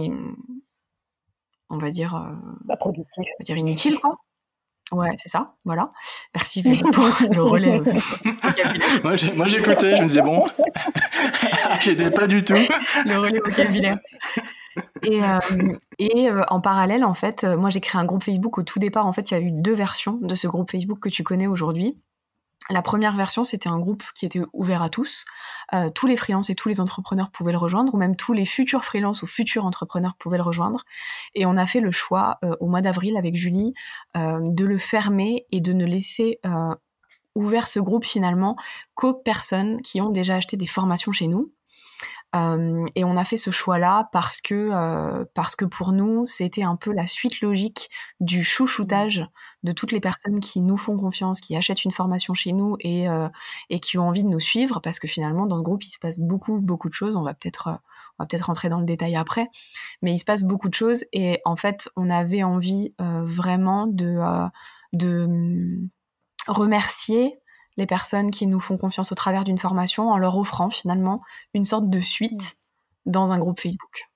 [1.69, 4.17] on va dire, pas productif, on va dire inutile quoi.
[4.91, 5.91] Ouais, c'est ça, voilà.
[6.35, 6.61] Merci
[6.93, 7.79] pour le relais.
[9.03, 10.45] moi, j'écoutais, je me disais bon,
[11.79, 12.53] j'étais pas du tout.
[13.05, 13.97] Le relais vocabulaire.
[15.03, 15.39] Et, euh,
[15.99, 18.57] et euh, en parallèle, en fait, euh, moi j'ai créé un groupe Facebook.
[18.57, 20.99] Au tout départ, en fait, il y a eu deux versions de ce groupe Facebook
[20.99, 21.97] que tu connais aujourd'hui.
[22.69, 25.25] La première version, c'était un groupe qui était ouvert à tous.
[25.73, 28.45] Euh, tous les freelances et tous les entrepreneurs pouvaient le rejoindre, ou même tous les
[28.45, 30.85] futurs freelances ou futurs entrepreneurs pouvaient le rejoindre.
[31.35, 33.73] Et on a fait le choix euh, au mois d'avril avec Julie
[34.15, 36.39] euh, de le fermer et de ne laisser
[37.35, 38.55] ouvert ce groupe finalement
[38.93, 41.51] qu'aux personnes qui ont déjà acheté des formations chez nous.
[42.35, 46.63] Euh, et on a fait ce choix-là parce que euh, parce que pour nous c'était
[46.63, 49.27] un peu la suite logique du chouchoutage
[49.61, 53.07] de toutes les personnes qui nous font confiance, qui achètent une formation chez nous et
[53.07, 53.29] euh,
[53.69, 55.99] et qui ont envie de nous suivre parce que finalement dans ce groupe il se
[55.99, 57.15] passe beaucoup beaucoup de choses.
[57.15, 57.67] On va peut-être
[58.17, 59.47] on va peut-être rentrer dans le détail après,
[60.01, 64.19] mais il se passe beaucoup de choses et en fait on avait envie vraiment de
[64.93, 65.89] de hum,
[66.47, 67.39] remercier
[67.77, 71.21] les personnes qui nous font confiance au travers d'une formation en leur offrant finalement
[71.53, 72.57] une sorte de suite
[73.05, 74.09] dans un groupe Facebook.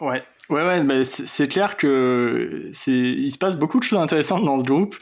[0.00, 4.64] Ouais, ouais, ouais, c'est clair que il se passe beaucoup de choses intéressantes dans ce
[4.64, 4.96] groupe.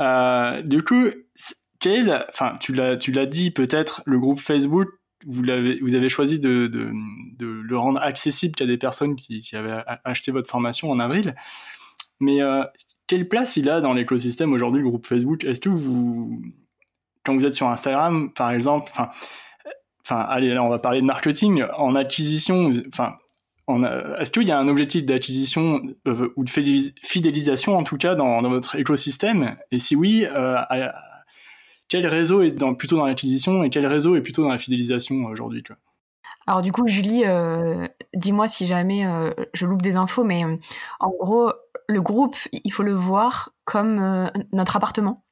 [0.00, 1.06] Euh, du coup,
[2.30, 4.88] enfin, tu l'as, tu l'as dit peut-être, le groupe Facebook,
[5.26, 6.70] vous l'avez, vous avez choisi de,
[7.40, 11.34] le rendre accessible qu'à des personnes qui, qui, avaient acheté votre formation en avril.
[12.20, 12.64] Mais euh,
[13.06, 15.44] quelle place il a dans l'écosystème aujourd'hui, le groupe Facebook?
[15.44, 16.40] Est-ce que vous,
[17.28, 19.10] quand vous êtes sur Instagram, par exemple, enfin,
[20.02, 21.62] enfin, allez, là, on va parler de marketing.
[21.76, 23.16] En acquisition, enfin,
[24.18, 28.40] est-ce qu'il y a un objectif d'acquisition euh, ou de fidélisation en tout cas dans,
[28.40, 29.58] dans votre écosystème?
[29.70, 30.56] Et si oui, euh,
[31.88, 35.26] quel réseau est dans, plutôt dans l'acquisition et quel réseau est plutôt dans la fidélisation
[35.26, 35.62] aujourd'hui
[36.46, 39.04] alors du coup, Julie, euh, dis-moi si jamais
[39.52, 40.44] je loupe des infos, mais
[40.98, 41.52] en gros,
[41.88, 45.26] le groupe, il faut le voir comme notre appartement.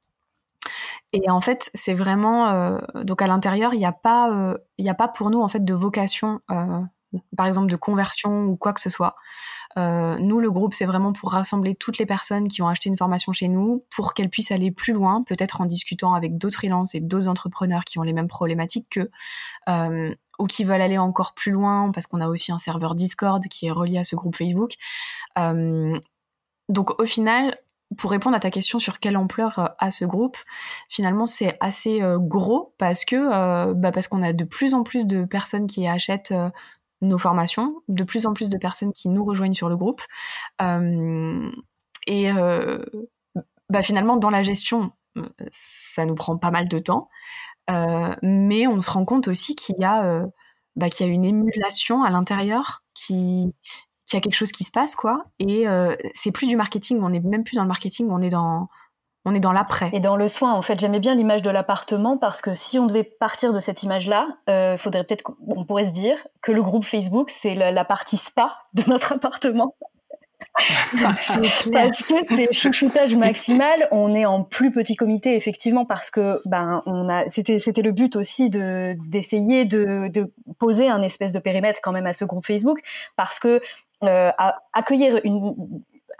[1.23, 4.95] Et en fait, c'est vraiment euh, donc à l'intérieur, il n'y a pas, euh, a
[4.95, 6.81] pas pour nous en fait de vocation, euh,
[7.37, 9.17] par exemple de conversion ou quoi que ce soit.
[9.79, 13.33] Nous, le groupe, c'est vraiment pour rassembler toutes les personnes qui ont acheté une formation
[13.35, 17.01] chez nous, pour qu'elles puissent aller plus loin, peut-être en discutant avec d'autres freelances et
[17.01, 18.99] d'autres entrepreneurs qui ont les mêmes problématiques
[19.69, 23.43] euh, ou qui veulent aller encore plus loin, parce qu'on a aussi un serveur Discord
[23.49, 24.77] qui est relié à ce groupe Facebook.
[26.69, 27.59] Donc au final,
[27.97, 30.37] pour répondre à ta question sur quelle ampleur euh, a ce groupe,
[30.89, 34.83] finalement c'est assez euh, gros parce que euh, bah parce qu'on a de plus en
[34.83, 36.35] plus de personnes qui achètent
[37.03, 40.03] nos formations, de plus en plus de personnes qui nous rejoignent sur le groupe.
[42.07, 42.31] Et
[43.69, 44.93] bah finalement dans la gestion,
[45.51, 47.09] ça nous prend pas mal de temps.
[48.23, 50.27] mais on se rend compte aussi qu'il y a
[50.77, 53.53] bah, qu'il y a une émulation à l'intérieur qui
[54.07, 55.67] qu'il y a quelque chose qui se passe quoi et
[56.15, 58.69] c'est plus du marketing on n'est même plus dans le marketing on est dans
[59.27, 59.91] on est dans l'après.
[59.93, 62.87] Et dans le soin, en fait, j'aimais bien l'image de l'appartement parce que si on
[62.87, 66.85] devait partir de cette image-là, euh, faudrait peut-être qu'on pourrait se dire que le groupe
[66.85, 69.75] Facebook, c'est la, partie spa de notre appartement.
[71.73, 73.89] parce que c'est chouchoutage maximal.
[73.91, 77.93] On est en plus petit comité, effectivement, parce que ben on a c'était c'était le
[77.93, 82.25] but aussi de d'essayer de, de poser un espèce de périmètre quand même à ce
[82.27, 82.81] groupe Facebook,
[83.17, 83.61] parce que
[84.05, 84.31] euh,
[84.73, 85.55] accueillir une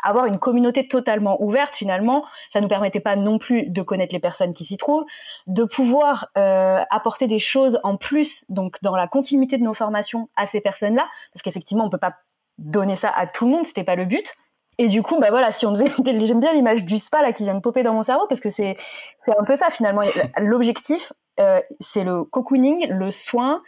[0.03, 4.21] avoir une communauté totalement ouverte finalement, ça nous permettait pas non plus de connaître les
[4.21, 5.05] personnes qui s'y trouvent,
[5.47, 10.29] de pouvoir euh, apporter des choses en plus donc dans la continuité de nos formations
[10.37, 12.13] à ces personnes-là, parce qu'effectivement on peut pas
[12.59, 14.35] donner ça à tout le monde, c'était pas le but.
[14.79, 15.91] Et du coup, bah voilà, si on devait,
[16.27, 18.51] j'aime bien l'image du spa là qui vient de popper dans mon cerveau parce que
[18.51, 18.77] c'est
[19.25, 20.03] c'est un peu ça finalement.
[20.39, 23.61] L'objectif, euh, c'est le cocooning, le soin,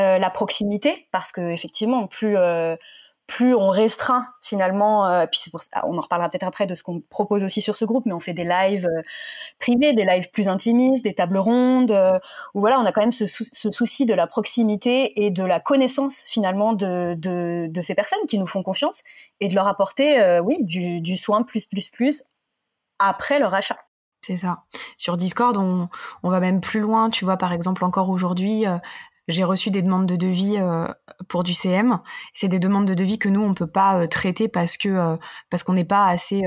[0.00, 2.76] euh, la proximité, parce que effectivement, plus euh,
[3.26, 7.00] plus on restreint finalement, euh, puis pour, on en reparlera peut-être après de ce qu'on
[7.00, 9.02] propose aussi sur ce groupe, mais on fait des lives euh,
[9.58, 12.18] privés, des lives plus intimistes, des tables rondes, euh,
[12.54, 16.22] où voilà, on a quand même ce, souci de la proximité et de la connaissance
[16.26, 17.16] finalement de,
[17.82, 19.02] ces personnes qui nous font confiance
[19.40, 22.24] et de leur apporter, oui, du, soin plus plus plus
[22.98, 23.78] après leur achat.
[24.22, 24.64] C'est ça.
[24.96, 25.88] Sur Discord, on,
[26.28, 27.10] va même plus loin.
[27.10, 28.64] Tu vois, par exemple, encore aujourd'hui,
[29.28, 30.86] j'ai reçu des demandes de devis euh,
[31.28, 32.00] pour du CM.
[32.34, 35.16] C'est des demandes de devis que nous on peut pas euh, traiter parce que euh,
[35.50, 36.44] parce qu'on n'est pas assez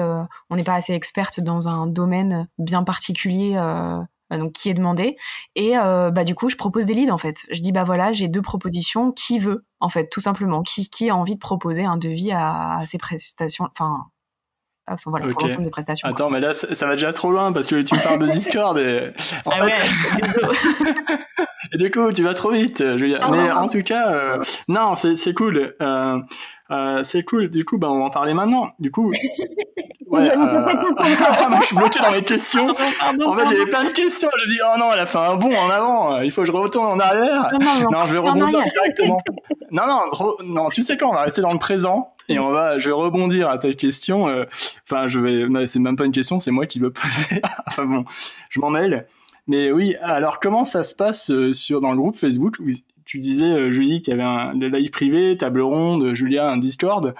[0.49, 3.55] on n'est pas assez experte dans un domaine bien particulier
[4.31, 5.17] donc qui est demandé
[5.55, 8.27] et bah du coup je propose des leads en fait je dis bah voilà j'ai
[8.27, 10.61] deux propositions qui veut en fait tout simplement?
[10.61, 13.67] Qui qui a envie de proposer un devis à, à ces prestations?
[13.71, 14.05] Enfin
[14.91, 16.09] Enfin voilà, pour l'ensemble des prestations.
[16.09, 18.77] Attends, mais là, ça, va déjà trop loin parce que tu me parles de Discord
[18.77, 19.11] et.
[19.45, 20.47] En ah fait...
[20.47, 22.81] ouais, et du coup, tu vas trop vite.
[22.81, 25.75] Ah mais en tout cas, euh, non, c'est cool.
[25.81, 26.19] Euh,
[26.71, 27.49] euh, c'est cool.
[27.49, 28.71] Du coup, bah, on va en parler maintenant.
[28.79, 29.11] Du coup,
[30.07, 32.69] ouais, moi, je suis bloqué dans mes questions.
[32.69, 34.29] en fait, j'avais plein de questions.
[34.43, 36.21] Je dis, oh non, elle a fait un bond en avant.
[36.21, 37.51] Il faut que je retourne en arrière.
[37.91, 39.21] Non, je vais rebondir directement.
[39.71, 42.77] non, non, non, tu sais quoi, on va rester dans le présent et on va,
[42.77, 44.27] je vais rebondir à ta question.
[44.89, 47.41] Enfin, je vais, c'est même pas une question, c'est moi qui veux poser.
[47.67, 48.05] enfin bon,
[48.49, 49.07] je m'en mêle.
[49.49, 52.57] Mais oui, alors comment ça se passe euh, sur dans le groupe Facebook?
[53.03, 57.13] Tu disais euh, Julie qu'il y avait un live privé, table ronde, Julia un Discord.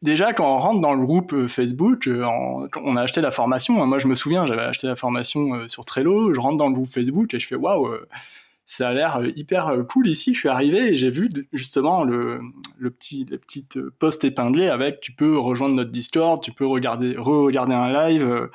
[0.00, 3.84] déjà, quand on rentre dans le groupe Facebook, on a acheté la formation.
[3.84, 6.32] Moi, je me souviens, j'avais acheté la formation sur Trello.
[6.32, 7.88] Je rentre dans le groupe Facebook et je fais waouh
[8.64, 10.34] ça a l'air euh, hyper euh, cool ici.
[10.34, 12.40] Je suis arrivé et j'ai vu justement le,
[12.78, 13.40] le petit, le
[13.76, 18.48] euh, post épinglé avec tu peux rejoindre notre Discord, tu peux regarder, re-regarder un live.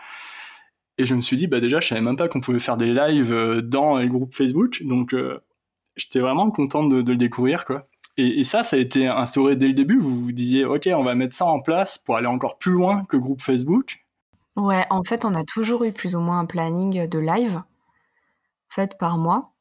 [0.97, 2.91] Et je me suis dit, bah déjà, je savais même pas qu'on pouvait faire des
[2.91, 4.81] lives dans le groupe Facebook.
[4.83, 5.15] Donc,
[5.95, 7.87] j'étais vraiment content de, le découvrir, quoi.
[8.17, 9.99] Et, ça, ça a été instauré dès le début.
[9.99, 13.05] Vous vous disiez, OK, on va mettre ça en place pour aller encore plus loin
[13.05, 14.03] que le groupe Facebook.
[14.55, 17.61] Ouais, en fait, on a toujours eu plus ou moins un planning de live
[18.69, 19.53] fait par mois.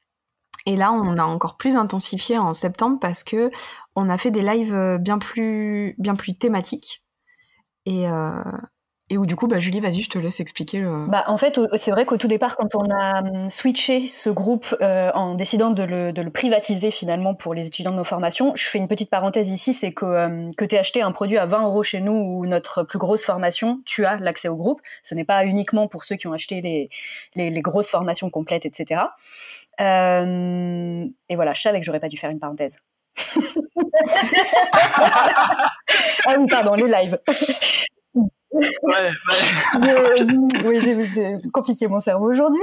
[0.64, 3.50] Et là, on a encore plus intensifié en septembre parce que
[3.94, 7.04] on a fait des lives euh, bien plus, bien plus thématiques.
[7.84, 8.42] Et, euh,
[9.08, 10.80] et où du coup, bah, Julie, vas-y, je te laisse expliquer.
[10.80, 11.06] Le...
[11.06, 14.74] Bah, en fait, c'est vrai qu'au tout départ, quand on a hum, switché ce groupe
[14.80, 18.52] euh, en décidant de le, de le, privatiser finalement pour les étudiants de nos formations,
[18.56, 21.38] je fais une petite parenthèse ici, c'est que, euh, que tu as acheté un produit
[21.38, 24.80] à 20 euros chez nous ou notre plus grosse formation, tu as l'accès au groupe.
[25.04, 26.90] Ce n'est pas uniquement pour ceux qui ont acheté les,
[27.36, 29.02] les, les grosses formations complètes, etc.
[29.80, 32.78] Euh, et voilà, je savais que j'aurais pas dû faire une parenthèse.
[36.26, 37.18] ah oui, pardon, les lives.
[38.82, 39.10] Ouais,
[40.64, 42.62] oui, j'ai compliqué mon cerveau aujourd'hui.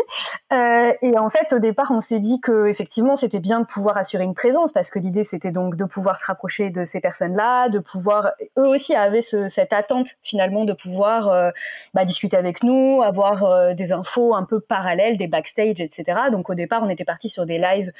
[0.52, 3.98] Euh, et en fait, au départ, on s'est dit que effectivement, c'était bien de pouvoir
[3.98, 7.70] assurer une présence parce que l'idée, c'était donc de pouvoir se rapprocher de ces personnes-là,
[7.70, 11.52] de pouvoir eux aussi avaient ce, cette attente finalement de pouvoir euh,
[11.94, 16.22] bah, discuter avec nous, avoir euh, des infos un peu parallèles, des backstage, etc.
[16.32, 17.92] Donc au départ, on était parti sur des lives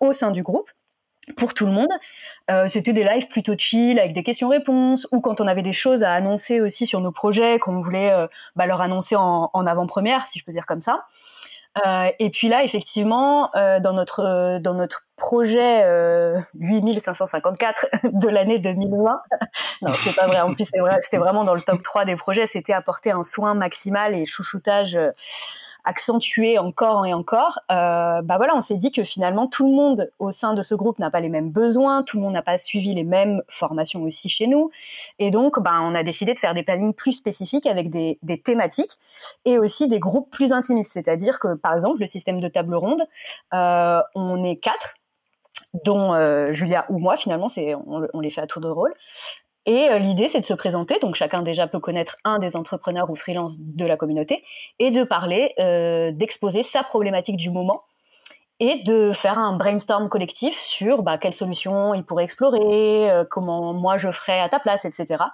[0.00, 0.70] au sein du groupe
[1.36, 1.90] pour tout le monde.
[2.50, 6.02] Euh, c'était des lives plutôt chill avec des questions-réponses ou quand on avait des choses
[6.02, 10.38] à annoncer aussi sur nos projets qu'on voulait euh, bah, leur annoncer en, avant-première, si
[10.38, 11.06] je peux dire comme ça.
[11.86, 15.86] Euh, et puis là, effectivement, euh, dans notre dans notre projet
[16.54, 19.22] 8554 de l'année 2020,
[19.82, 20.40] non, c'est pas vrai.
[20.40, 20.66] En plus,
[21.00, 22.46] c'était vraiment dans le top 3 des projets.
[22.46, 24.98] C'était apporter un soin maximal et chouchoutage
[25.84, 30.10] accentué encore et encore, euh, bah voilà, on s'est dit que finalement tout le monde
[30.18, 32.58] au sein de ce groupe n'a pas les mêmes besoins, tout le monde n'a pas
[32.58, 34.70] suivi les mêmes formations aussi chez nous,
[35.18, 38.38] et donc bah on a décidé de faire des plannings plus spécifiques avec des, des
[38.38, 38.98] thématiques
[39.44, 43.02] et aussi des groupes plus intimistes, c'est-à-dire que par exemple le système de table ronde,
[43.54, 44.94] euh, on est quatre
[45.84, 48.94] dont euh, Julia ou moi finalement, c'est on, on, les fait à tour de rôle.
[49.66, 50.98] Et euh, l'idée, c'est de se présenter.
[51.00, 54.44] Donc, chacun déjà peut connaître un des entrepreneurs ou freelance de la communauté
[54.78, 57.82] et de parler, euh, d'exposer sa problématique du moment
[58.62, 63.72] et de faire un brainstorm collectif sur bah, quelles solutions il pourrait explorer, euh, comment
[63.72, 65.24] moi je ferais à ta place, etc.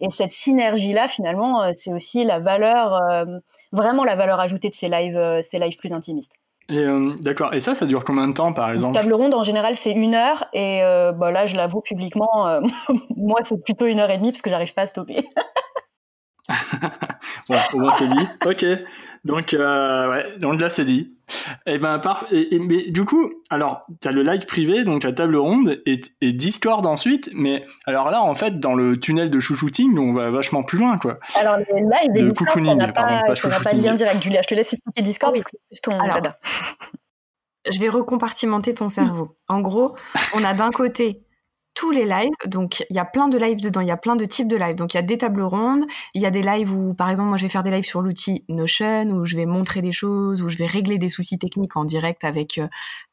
[0.00, 3.40] Et cette synergie-là, finalement, euh, c'est aussi la valeur, euh,
[3.72, 6.32] vraiment la valeur ajoutée de ces lives, ces lives plus intimistes.
[6.70, 7.54] Et euh, d'accord.
[7.54, 8.96] Et ça, ça dure combien de temps, par exemple?
[8.96, 10.44] Une table ronde, en général, c'est une heure.
[10.52, 12.60] Et euh, bah, là, je l'avoue publiquement, euh,
[13.16, 15.28] moi, c'est plutôt une heure et demie parce que j'arrive pas à stopper.
[17.48, 18.28] bon, au moins c'est dit.
[18.44, 18.64] Ok.
[19.24, 21.14] Donc, euh, ouais, donc là c'est dit.
[21.66, 22.24] Et eh ben, par...
[22.30, 26.32] et, mais du coup, alors, t'as le live privé, donc la table ronde, et, et,
[26.32, 30.62] Discord ensuite, mais alors là, en fait, dans le tunnel de chouchouting, on va vachement
[30.62, 31.18] plus loin, quoi.
[31.38, 34.22] Alors, les lives et Discord, on n'a pas, pas, pas de lien direct.
[34.22, 35.40] Julia, je te laisse expliquer Discord, oui.
[35.40, 36.38] parce que c'est ton alors, dada.
[37.70, 39.34] Je vais recompartimenter ton cerveau.
[39.48, 39.94] En gros,
[40.34, 41.20] on a d'un côté
[41.78, 42.32] tous les lives.
[42.46, 43.80] Donc, il y a plein de lives dedans.
[43.80, 44.74] Il y a plein de types de lives.
[44.74, 45.84] Donc, il y a des tables rondes.
[46.12, 48.02] Il y a des lives où, par exemple, moi, je vais faire des lives sur
[48.02, 51.76] l'outil Notion, où je vais montrer des choses, où je vais régler des soucis techniques
[51.76, 52.66] en direct avec, euh,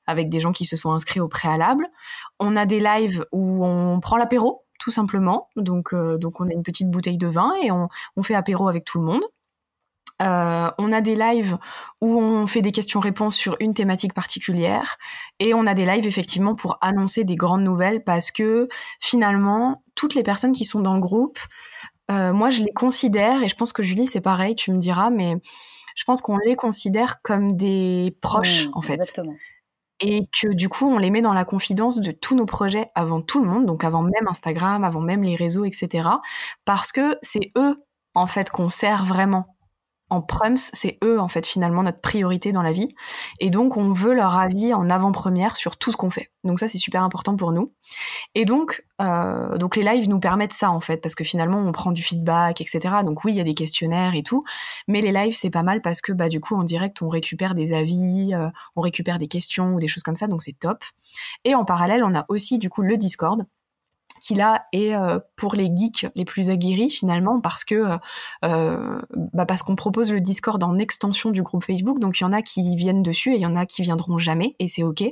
[0.08, 1.88] avec des gens qui se sont inscrits au préalable.
[2.40, 5.50] On a des lives où on prend l'apéro, tout simplement.
[5.56, 8.68] Donc, euh, donc, on a une petite bouteille de vin et on, on fait apéro
[8.68, 9.24] avec tout le monde.
[10.22, 11.58] Euh, on a des lives
[12.00, 14.96] où on fait des questions-réponses sur une thématique particulière
[15.40, 18.70] et on a des lives effectivement pour annoncer des grandes nouvelles parce que
[19.02, 21.40] finalement toutes les personnes qui sont dans le groupe,
[22.12, 25.10] euh, moi je les considère et je pense que Julie c'est pareil, tu me diras,
[25.10, 25.36] mais
[25.96, 28.94] je pense qu'on les considère comme des proches en fait.
[28.94, 29.36] Exactement.
[30.02, 33.22] Et que du coup, on les met dans la confidence de tous nos projets avant
[33.22, 36.10] tout le monde, donc avant même Instagram, avant même les réseaux, etc.
[36.66, 37.82] Parce que c'est eux,
[38.14, 39.55] en fait, qu'on sert vraiment
[40.16, 42.96] en prums, c'est eux en fait finalement notre priorité dans la vie,
[43.40, 46.32] et donc on veut leur avis en avant-première sur tout ce qu'on fait.
[46.44, 47.74] Donc ça c'est super important pour nous.
[48.34, 51.72] Et donc euh, donc les lives nous permettent ça en fait parce que finalement on
[51.72, 52.80] prend du feedback etc.
[53.04, 54.44] Donc oui il y a des questionnaires et tout,
[54.88, 57.56] mais les lives c'est pas mal parce que bah du coup en direct on récupère
[57.56, 60.84] des avis, euh, on récupère des questions ou des choses comme ça donc c'est top.
[61.44, 63.46] Et en parallèle on a aussi du coup le Discord
[64.26, 67.98] qui là est euh, pour les geeks les plus aguerris finalement parce que
[68.44, 72.00] euh, bah parce qu'on propose le Discord en extension du groupe Facebook.
[72.00, 74.18] Donc il y en a qui viennent dessus et il y en a qui viendront
[74.18, 75.04] jamais et c'est ok.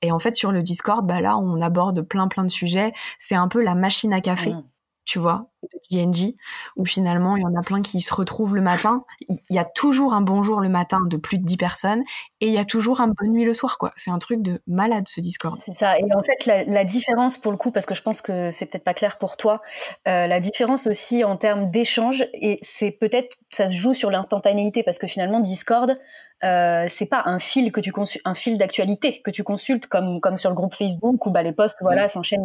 [0.00, 2.94] Et en fait sur le Discord bah là on aborde plein plein de sujets.
[3.18, 4.54] C'est un peu la machine à café.
[4.54, 4.64] Mmh
[5.04, 6.34] tu vois, de GNG,
[6.76, 9.04] où finalement il y en a plein qui se retrouvent le matin.
[9.28, 12.02] Il y a toujours un bonjour le matin de plus de 10 personnes
[12.40, 13.78] et il y a toujours un bonne nuit le soir.
[13.96, 15.58] C'est un truc de malade ce Discord.
[15.64, 15.98] C'est ça.
[15.98, 18.66] Et en fait, la, la, différence pour le coup, parce que je pense que c'est
[18.66, 19.60] peut-être pas clair pour toi,
[20.08, 24.82] euh, la différence aussi en termes d'échange, et c'est peut-être, ça se joue sur l'instantanéité,
[24.82, 25.98] parce que finalement, Discord,
[26.44, 30.20] euh, c'est pas un fil que tu consultes, un fil d'actualité que tu consultes comme
[30.20, 32.44] comme sur le groupe Facebook où bah les posts voilà s'enchaînent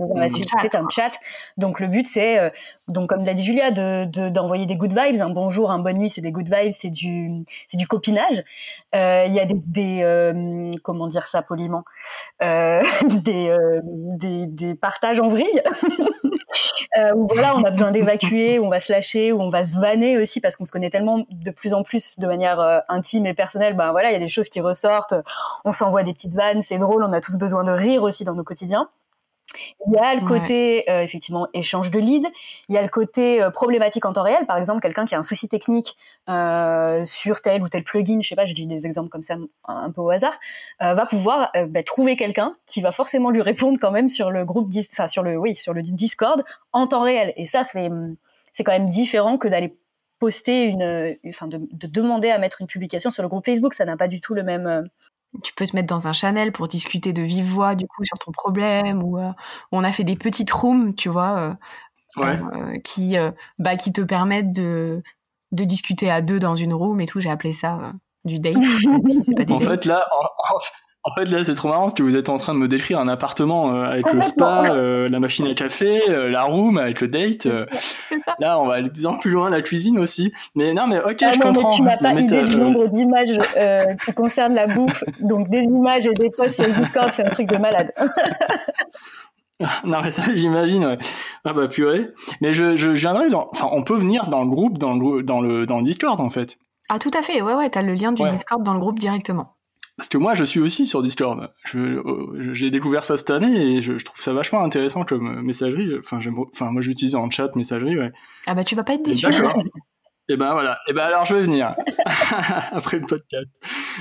[0.61, 1.11] C'est un chat.
[1.57, 2.51] Donc le but c'est euh,
[2.87, 6.11] donc comme l'a dit Julia de d'envoyer des good vibes, un bonjour, un bonne nuit,
[6.11, 8.43] c'est des good vibes, c'est du c'est du copinage.
[8.93, 11.83] Euh, il y a des, des comment dire ça poliment,
[12.39, 15.63] des, des des partages en vrille.
[17.15, 20.17] où voilà, on a besoin d'évacuer, on va se lâcher, où on va se vanner
[20.17, 23.75] aussi parce qu'on se connaît tellement de plus en plus de manière intime et personnelle.
[23.75, 25.15] Bah, voilà, il y a des choses qui ressortent,
[25.65, 28.33] on s'envoie des petites vannes, c'est drôle, on a tous besoin de rire aussi dans
[28.33, 28.89] nos quotidiens.
[29.87, 30.93] Il y a le côté ouais.
[30.93, 32.27] euh, effectivement échange de leads,
[32.67, 35.19] il y a le côté euh, problématique en temps réel, par exemple quelqu'un qui a
[35.19, 35.95] un souci technique
[36.29, 39.35] euh, sur tel ou tel plugin, je sais pas, je dis des exemples comme ça
[39.65, 40.37] un, peu au hasard,
[40.79, 44.69] va pouvoir bah, trouver quelqu'un qui va forcément lui répondre quand même sur le groupe,
[44.91, 47.33] enfin sur le oui sur le Discord en temps réel.
[47.37, 47.89] Et ça c'est
[48.53, 49.77] c'est quand même différent que d'aller
[50.19, 53.85] poster une, enfin de, de, demander à mettre une publication sur le groupe Facebook, ça
[53.85, 54.67] n'a pas du tout le même.
[54.67, 54.81] Euh...
[55.43, 58.17] Tu peux te mettre dans un channel pour discuter de vive voix du coup sur
[58.17, 59.31] ton problème ou euh,
[59.71, 61.57] on a fait des petites rooms, tu vois,
[62.17, 62.81] euh, ouais.
[62.83, 63.15] qui
[63.59, 65.03] bah qui te permettent de
[65.51, 67.19] de discuter à deux dans une room et tout.
[67.19, 67.93] J'ai appelé ça
[68.25, 68.55] du date.
[69.23, 70.59] si pas en fait là, en,
[71.07, 72.99] en fait, là, c'est trop marrant parce que vous êtes en train de me décrire
[72.99, 76.99] un appartement euh, avec le spa, euh, la machine à café, euh, la room avec
[76.99, 77.47] le date.
[78.39, 80.33] là, on va aller de plus en plus loin, la cuisine aussi.
[80.55, 81.69] Mais non, mais ok, ah je non, comprends.
[81.69, 83.37] Mais tu n'as pas idée du nombre d'images
[84.05, 85.01] qui concernent la bouffe.
[85.21, 87.89] Donc, des images et des posts sur le Discord, c'est un truc de malade.
[89.83, 90.99] non mais ça j'imagine ouais.
[91.43, 92.09] ah bah purée
[92.41, 93.49] mais je, je, je viendrai dans...
[93.51, 96.29] enfin on peut venir dans le groupe dans le dans le dans le Discord en
[96.29, 96.57] fait
[96.89, 97.41] Ah, tout à fait.
[97.41, 99.56] Ouais, ouais, t'as le lien du Discord dans le groupe directement.
[99.97, 101.49] Parce que moi, je suis aussi sur Discord.
[101.73, 105.97] Euh, j'ai découvert ça cette année et je, trouve ça vachement intéressant comme messagerie.
[105.97, 106.19] Enfin,
[106.51, 107.97] enfin moi, j'utilise en chat messagerie.
[107.97, 108.11] Ouais.
[108.45, 109.25] Ah bah, tu vas pas être déçu.
[110.29, 110.79] Et ben voilà.
[110.87, 111.73] Et ben alors je vais venir
[112.71, 113.47] après le podcast.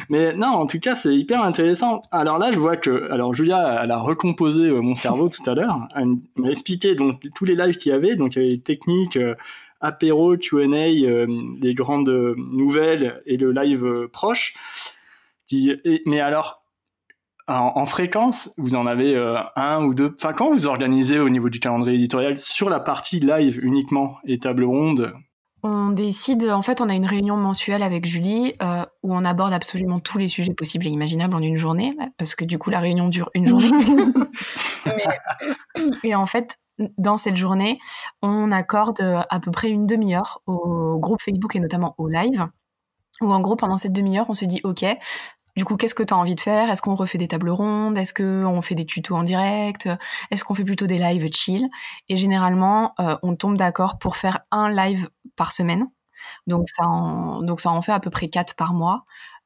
[0.09, 2.03] Mais non, en tout cas, c'est hyper intéressant.
[2.11, 5.55] Alors là, je vois que, alors Julia, elle a recomposé euh, mon cerveau tout à
[5.55, 5.79] l'heure.
[5.95, 8.17] Elle m'a expliqué donc tous les lives qu'il y avait.
[8.17, 9.37] Donc il y avait les techniques, euh,
[9.81, 11.27] apéro, Q&A, euh,
[11.61, 14.55] les grandes nouvelles et le live proche.
[15.47, 15.73] Qui,
[16.07, 16.63] mais alors,
[17.47, 19.17] en, fréquence, vous en avez
[19.55, 20.15] un ou deux.
[20.19, 24.39] Enfin, quand vous organisez au niveau du calendrier éditorial sur la partie live uniquement et
[24.39, 25.15] table ronde,
[25.63, 29.53] on décide, en fait, on a une réunion mensuelle avec Julie euh, où on aborde
[29.53, 32.79] absolument tous les sujets possibles et imaginables en une journée, parce que du coup, la
[32.79, 33.69] réunion dure une journée.
[36.05, 36.59] et en fait,
[36.99, 37.81] dans cette journée,
[38.23, 42.47] on accorde à peu près une demi-heure au groupe Facebook et notamment au live,
[43.21, 44.85] où en gros, pendant cette demi-heure, on se dit, OK,
[45.57, 46.71] du coup, qu'est-ce que tu as envie de faire?
[46.71, 47.97] Est-ce qu'on refait des tables rondes?
[47.99, 49.89] Est-ce qu'on fait des tutos en direct?
[50.31, 51.69] Est-ce qu'on fait plutôt des lives chill?
[52.09, 55.89] Et généralement, euh, on tombe d'accord pour faire un live par semaine.
[56.47, 59.05] Donc ça, en, donc ça en fait à peu près quatre par mois.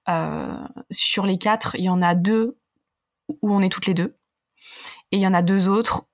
[0.08, 0.56] Euh,
[0.90, 2.58] sur les quatre, il y en a deux
[3.42, 4.16] où on est toutes les deux.
[5.12, 6.06] Et il y en a deux autres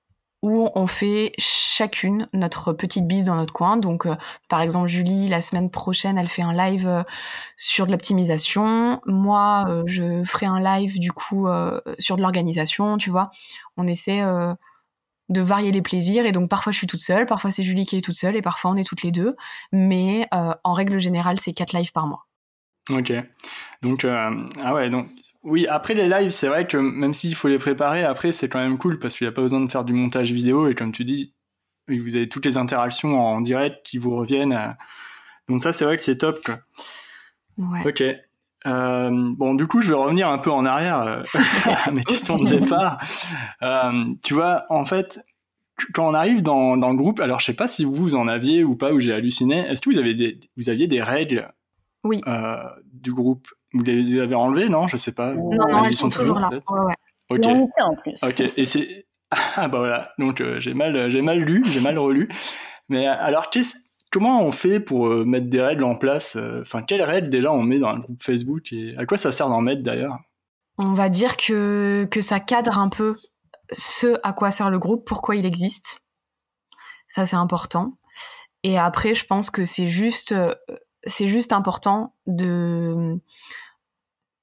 [0.43, 3.77] où on fait chacune notre petite bise dans notre coin.
[3.77, 4.15] Donc, euh,
[4.49, 7.03] par exemple, Julie, la semaine prochaine, elle fait un live euh,
[7.55, 9.01] sur de l'optimisation.
[9.05, 11.47] Moi, euh, je ferai un live, du coup,
[11.97, 13.29] sur de l'organisation, tu vois.
[13.77, 14.21] On essaie
[15.29, 16.25] de varier les plaisirs.
[16.25, 18.41] Et donc, parfois, je suis toute seule, parfois, c'est Julie qui est toute seule, et
[18.41, 19.35] parfois, on est toutes les deux.
[19.71, 22.27] Mais en règle générale, c'est quatre lives par mois.
[22.89, 23.11] Ok.
[23.81, 25.07] Donc, ah ouais, donc
[25.47, 28.59] oui, après les lives, c'est vrai que même s'il faut les préparer, après c'est quand
[28.59, 30.91] même cool parce qu'il n'y a pas besoin de faire du montage vidéo et comme
[30.91, 31.33] tu dis,
[31.87, 34.51] vous avez toutes les interactions en direct qui vous reviennent.
[34.51, 34.71] Euh.
[35.47, 36.39] Donc ça, c'est vrai que c'est top.
[37.57, 37.87] Ouais.
[37.87, 38.03] Ok.
[38.65, 41.23] Euh, bon, du coup, je vais revenir un peu en arrière euh,
[41.85, 43.01] à mes questions de départ.
[44.23, 45.21] tu vois, en fait,
[45.93, 48.65] quand on arrive dans, dans, le groupe, alors je sais pas si vous en aviez
[48.65, 51.53] ou pas, ou j'ai halluciné, est-ce que vous, avez des, vous aviez des règles
[52.03, 52.21] oui.
[52.91, 53.47] du groupe?
[53.73, 54.87] Vous les avez enlevés, non?
[54.87, 55.33] Je sais pas.
[55.33, 56.49] Non, non, elles, sont, toujours, là.
[56.49, 56.95] Ouais, ouais.
[57.29, 57.45] Ok.
[57.45, 58.23] en plus.
[58.23, 58.41] Ok.
[58.55, 59.07] Et c'est
[59.55, 60.13] ah bah voilà.
[60.17, 62.29] Donc euh, j'ai mal, j'ai mal lu, j'ai mal relu.
[62.89, 63.49] Mais alors
[64.11, 67.51] comment on fait pour euh, mettre des règles en place euh, Enfin, quelles règles déjà
[67.51, 70.17] on met dans un groupe Facebook et à quoi ça sert d'en mettre d'ailleurs?
[70.77, 73.15] On va dire que que ça cadre un peu
[73.73, 76.01] ce à quoi sert le groupe, pourquoi il existe.
[77.09, 77.97] Ça c'est important.
[78.63, 80.33] Et après, je pense que c'est juste
[81.05, 83.17] c'est juste important de,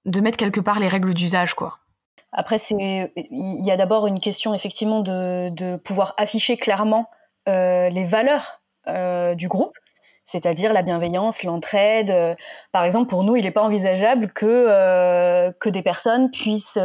[0.05, 1.78] de mettre quelque part les règles d'usage, quoi.
[2.36, 7.09] Après, il y a d'abord une question effectivement de, de pouvoir afficher clairement
[7.48, 9.76] euh, les valeurs euh, du groupe,
[10.26, 12.11] c'est-à-dire la bienveillance, l'entraide.
[12.11, 12.34] Euh,
[12.72, 16.78] par exemple, pour nous, il n'est pas envisageable que que des personnes puissent,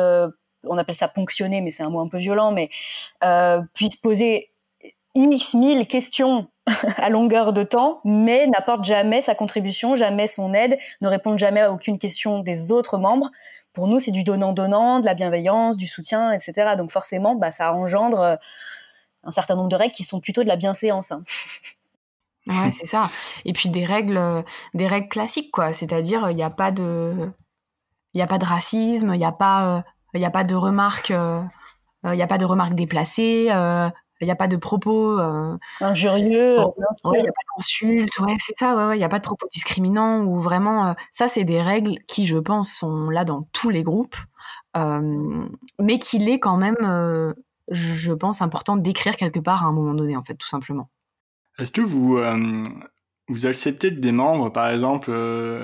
[0.63, 2.70] on appelle ça ponctionner, mais c'est un mot un peu violent, mais
[3.74, 4.49] puissent poser
[5.20, 6.47] x mille questions
[6.97, 11.61] à longueur de temps, mais n'apporte jamais sa contribution, jamais son aide, ne répond jamais
[11.61, 13.30] à aucune question des autres membres.
[13.74, 16.76] Pour nous, c'est du donnant-donnant, de la bienveillance, du soutien, etc.
[16.78, 18.36] Donc forcément, bah, ça engendre euh,
[19.24, 21.11] un certain nombre de règles qui sont plutôt de la bienséance.
[21.11, 21.24] Hein.
[22.47, 23.09] Ouais, c'est ça.
[23.45, 24.41] Et puis des règles, euh,
[24.74, 25.74] des règles classiques, quoi.
[25.74, 27.32] C'est-à-dire, il n'y a pas de,
[28.13, 29.82] il a pas de racisme, il n'y a pas, euh,
[30.13, 33.49] il a pas de remarques, il n'y a pas de remarques déplacées
[34.22, 38.57] il n'y a pas de propos euh, injurieux, il n'y a pas d'insultes, ouais, c'est
[38.57, 41.61] ça, ouais, il n'y a pas de propos discriminants ou vraiment, euh, ça c'est des
[41.61, 44.17] règles qui, je pense, sont là dans tous les groupes,
[44.78, 45.47] euh,
[45.80, 47.34] mais qu'il est quand même,
[47.70, 50.89] je pense, important d'écrire quelque part à un moment donné, en fait, tout simplement.
[51.57, 52.20] Est-ce que vous
[53.28, 55.11] vous acceptez des membres, par exemple,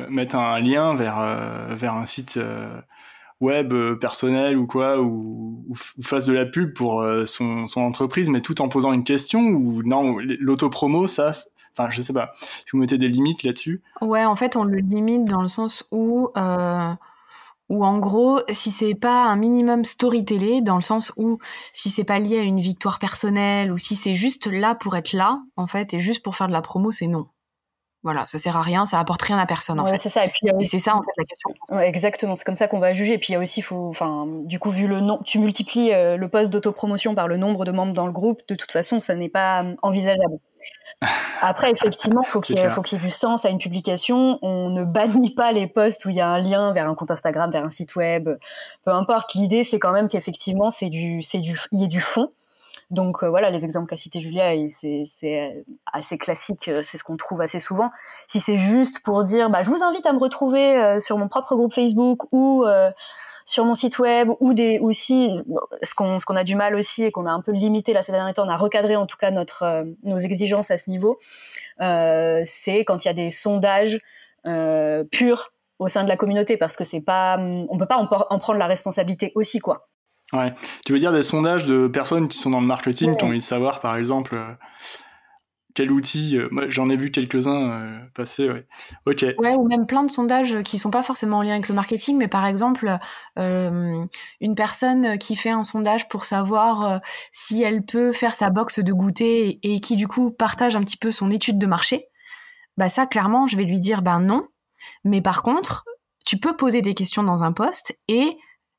[0.10, 2.39] mettre un lien vers vers un site
[3.42, 8.42] web euh, personnel ou quoi, ou, fasse de la pub pour euh, son, entreprise, mais
[8.42, 11.32] tout en posant une question ou non, l'autopromo, ça,
[11.78, 12.32] enfin, je sais pas.
[12.40, 13.82] Si vous mettez des limites là-dessus?
[14.02, 16.94] Ouais, en fait, on le limite dans le sens où, euh,
[17.70, 21.40] en gros, si c'est pas un minimum storytellé, dans le sens où
[21.74, 25.14] si c'est pas lié à une victoire personnelle ou si c'est juste là pour être
[25.14, 27.28] là, en fait, et juste pour faire de la promo, c'est non.
[28.06, 29.99] Voilà, ça sert à rien, ça apporte rien à personne en fait.
[29.99, 30.26] C'est ça.
[30.26, 31.80] Et, c'est ça en fait la question.
[31.80, 33.16] exactement, c'est comme ça qu'on va juger.
[33.16, 35.91] Et puis il y a aussi, faut, enfin, du coup, vu le nom, tu multiplies
[35.91, 38.43] euh, le poste d'autopromotion par le nombre de membres dans le groupe.
[38.47, 40.38] De toute façon, ça n'est pas euh, envisageable.
[41.41, 44.38] Après, effectivement, faut qu'il faut qu'il y ait du sens à une publication.
[44.43, 47.10] On ne bannit pas les posts où il y a un lien vers un compte
[47.10, 48.30] Instagram, vers un site web,
[48.86, 49.34] peu importe.
[49.34, 52.30] L'idée, c'est quand même qu'effectivement, c'est du, c'est du, il y ait du fond.
[52.92, 57.60] Donc voilà, les exemples qu'a cité Julia, c'est assez classique, c'est ce qu'on trouve assez
[57.60, 57.92] souvent.
[58.28, 61.56] Si c'est juste pour dire, bah, je vous invite à me retrouver sur mon propre
[61.56, 62.64] groupe Facebook ou
[63.46, 65.40] sur mon site web ou des aussi
[65.84, 68.34] ce qu'on a du mal aussi et qu'on a un peu limité là ces derniers
[68.34, 71.20] temps, on a recadré en tout cas notre euh, nos exigences à ce niveau.
[71.80, 74.02] Euh, c'est quand il y a des sondages
[74.48, 78.08] euh, purs au sein de la communauté parce que c'est pas on peut pas en,
[78.40, 79.88] prendre la responsabilité aussi quoi.
[80.34, 80.53] Ouais,
[80.86, 83.38] tu veux dire des sondages de personnes qui sont dans le marketing qui ont envie
[83.38, 84.38] de savoir par exemple
[85.76, 88.49] quel outil euh, Moi, j'en ai vu quelques-uns euh, passer.
[88.49, 88.65] Ouais.
[89.05, 89.26] Ok.
[89.38, 92.17] Ouais, ou même plein de sondages qui sont pas forcément en lien avec le marketing,
[92.17, 92.97] mais par exemple,
[93.38, 94.05] euh,
[94.39, 97.01] une personne qui fait un sondage pour savoir
[97.32, 100.97] si elle peut faire sa box de goûter et, qui du coup partage un petit
[100.97, 102.07] peu son étude de marché.
[102.78, 104.47] Bah ça, clairement, je vais lui dire ben non.
[105.03, 105.84] Mais par contre,
[106.26, 108.38] tu peux poser des questions dans un post et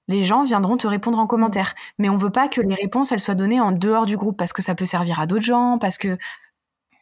[0.08, 1.74] les gens viendront te répondre en commentaire.
[1.98, 4.52] Mais on veut pas que les réponses elles soient données en dehors du groupe parce
[4.52, 6.16] que ça peut servir à d'autres gens, parce que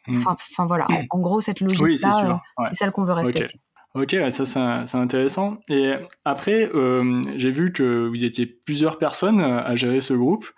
[0.07, 0.19] Mm.
[0.27, 3.59] Enfin, voilà, en, gros, cette logique-là, euh, c'est celle qu'on veut respecter.
[3.93, 5.57] Ok, ça c'est intéressant.
[5.69, 5.93] Et
[6.25, 10.49] après, euh, j'ai vu que vous étiez plusieurs personnes à gérer ce groupe.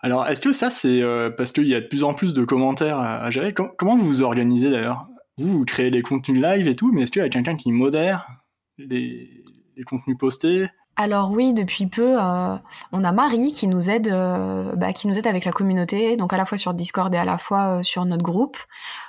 [0.00, 2.44] Alors, est-ce que ça c'est euh, parce qu'il y a de plus en plus de
[2.44, 5.08] commentaires à, gérer Comment vous vous organisez d'ailleurs?
[5.38, 7.72] Vous, vous créez des contenus live et tout, mais est-ce qu'il y a quelqu'un qui
[7.72, 8.28] modère
[8.76, 9.44] les,
[9.76, 10.68] les contenus postés?
[11.00, 12.56] Alors oui, depuis peu, euh,
[12.90, 16.32] on a Marie qui nous aide, euh, bah, qui nous aide avec la communauté, donc
[16.32, 18.56] à la fois sur Discord et à la fois euh, sur notre groupe,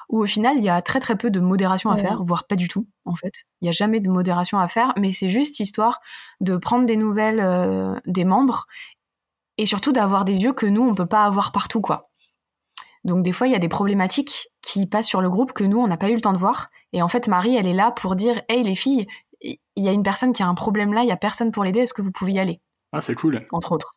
[0.08, 2.56] où au final il y a très très peu de modération à faire, voire pas
[2.56, 3.34] du tout en fait.
[3.62, 6.00] Il n'y a jamais de modération à faire, mais c'est juste histoire
[6.42, 8.68] de prendre des nouvelles des membres
[9.58, 12.12] et surtout d'avoir des yeux que nous on peut pas avoir partout quoi.
[13.04, 15.80] Donc des fois il y a des problématiques qui passent sur le groupe que nous
[15.80, 16.70] on n'a pas eu le temps de voir.
[16.94, 19.08] Et en fait Marie elle est là pour dire hey les filles
[19.42, 21.64] il y a une personne qui a un problème là, il y a personne pour
[21.64, 22.62] l'aider, est-ce que vous pouvez y aller?
[22.92, 23.46] Ah, c'est cool.
[23.52, 23.96] Entre autres.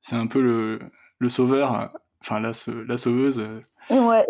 [0.00, 0.80] C'est un peu le,
[1.18, 2.52] le sauveur, enfin la,
[2.86, 3.44] la sauveuse.
[3.88, 4.24] Ouais,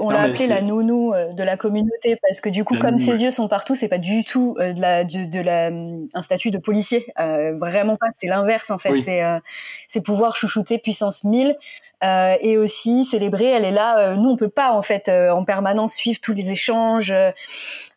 [0.00, 3.22] on l'a appelé la nounou euh, de la communauté parce que du coup, comme ses
[3.22, 6.58] yeux sont partout, c'est pas du tout euh, de, la, de, la, un statut de
[6.58, 7.06] policier.
[7.18, 9.00] Euh, vraiment pas, c'est l'inverse en fait.
[9.02, 9.22] C'est
[9.88, 11.56] c'est pouvoir chouchouter puissance 1000
[12.02, 13.44] euh, et aussi célébrer.
[13.44, 13.98] Elle est là.
[13.98, 17.12] Euh, nous, on peut pas en fait euh, en permanence suivre tous les échanges,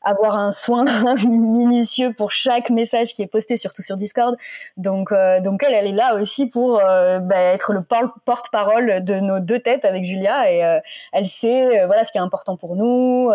[0.02, 0.84] avoir un soin
[1.26, 4.36] minutieux pour chaque message qui est posté, surtout sur Discord.
[4.76, 7.80] Donc, donc elle, elle est là aussi pour bah, être le
[8.26, 10.82] porte-parole de nos deux têtes avec Julia et
[11.14, 13.32] elle sait voilà ce qui est important pour nous,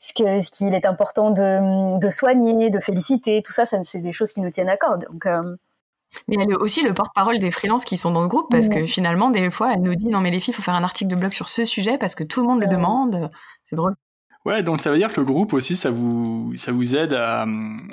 [0.00, 3.42] ce que ce qu'il est important de, soigner, de féliciter.
[3.42, 4.98] Tout ça, ça c'est des choses qui nous tiennent à cœur.
[6.28, 8.86] Mais elle est aussi le porte-parole des freelances qui sont dans ce groupe parce que
[8.86, 11.10] finalement, des fois, elle nous dit non mais les filles, il faut faire un article
[11.10, 13.30] de blog sur ce sujet parce que tout le monde le demande.
[13.62, 13.94] C'est drôle.
[14.44, 17.42] Ouais, donc ça veut dire que le groupe aussi, ça vous, ça vous aide à,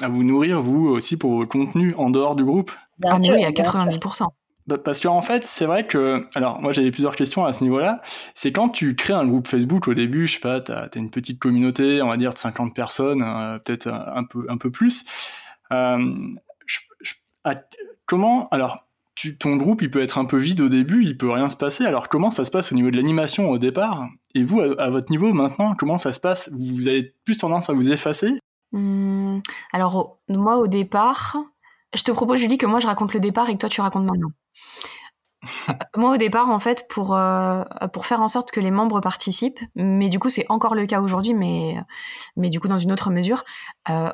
[0.02, 2.72] à vous nourrir, vous aussi, pour vos contenus en dehors du groupe?
[3.06, 4.28] Ah, mais oui, à 90%.
[4.68, 8.02] Bah, parce qu'en fait, c'est vrai que, alors moi j'avais plusieurs questions à ce niveau-là,
[8.36, 11.10] c'est quand tu crées un groupe Facebook au début, je sais pas, t'as as une
[11.10, 15.04] petite communauté, on va dire de 50 personnes, euh, peut-être un peu, un peu plus.
[15.72, 16.14] Euh,
[16.68, 17.14] je, je,
[18.12, 21.32] Comment alors tu, ton groupe il peut être un peu vide au début, il peut
[21.32, 21.86] rien se passer.
[21.86, 24.06] Alors comment ça se passe au niveau de l'animation au départ?
[24.36, 26.52] Et vous, à, votre niveau maintenant, comment ça se passe?
[26.52, 28.38] Vous avez plus tendance à vous effacer?
[28.74, 29.40] Mmh,
[29.72, 31.38] Alors moi au départ,
[31.96, 34.04] je te propose Julie que moi je raconte le départ et que toi tu racontes
[34.04, 34.34] maintenant.
[35.96, 39.62] moi au départ en fait pour euh, pour faire en sorte que les membres participent,
[39.76, 41.78] mais du coup c'est encore le cas aujourd'hui, mais
[42.36, 43.46] mais du coup dans une autre mesure,
[43.90, 44.12] euh,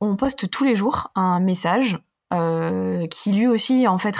[0.00, 2.00] on poste tous les jours un message
[2.30, 4.16] qui lui aussi, en fait,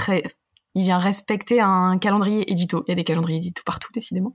[0.77, 2.85] il vient respecter un calendrier édito.
[2.87, 4.35] Il y a des calendriers édito partout, décidément.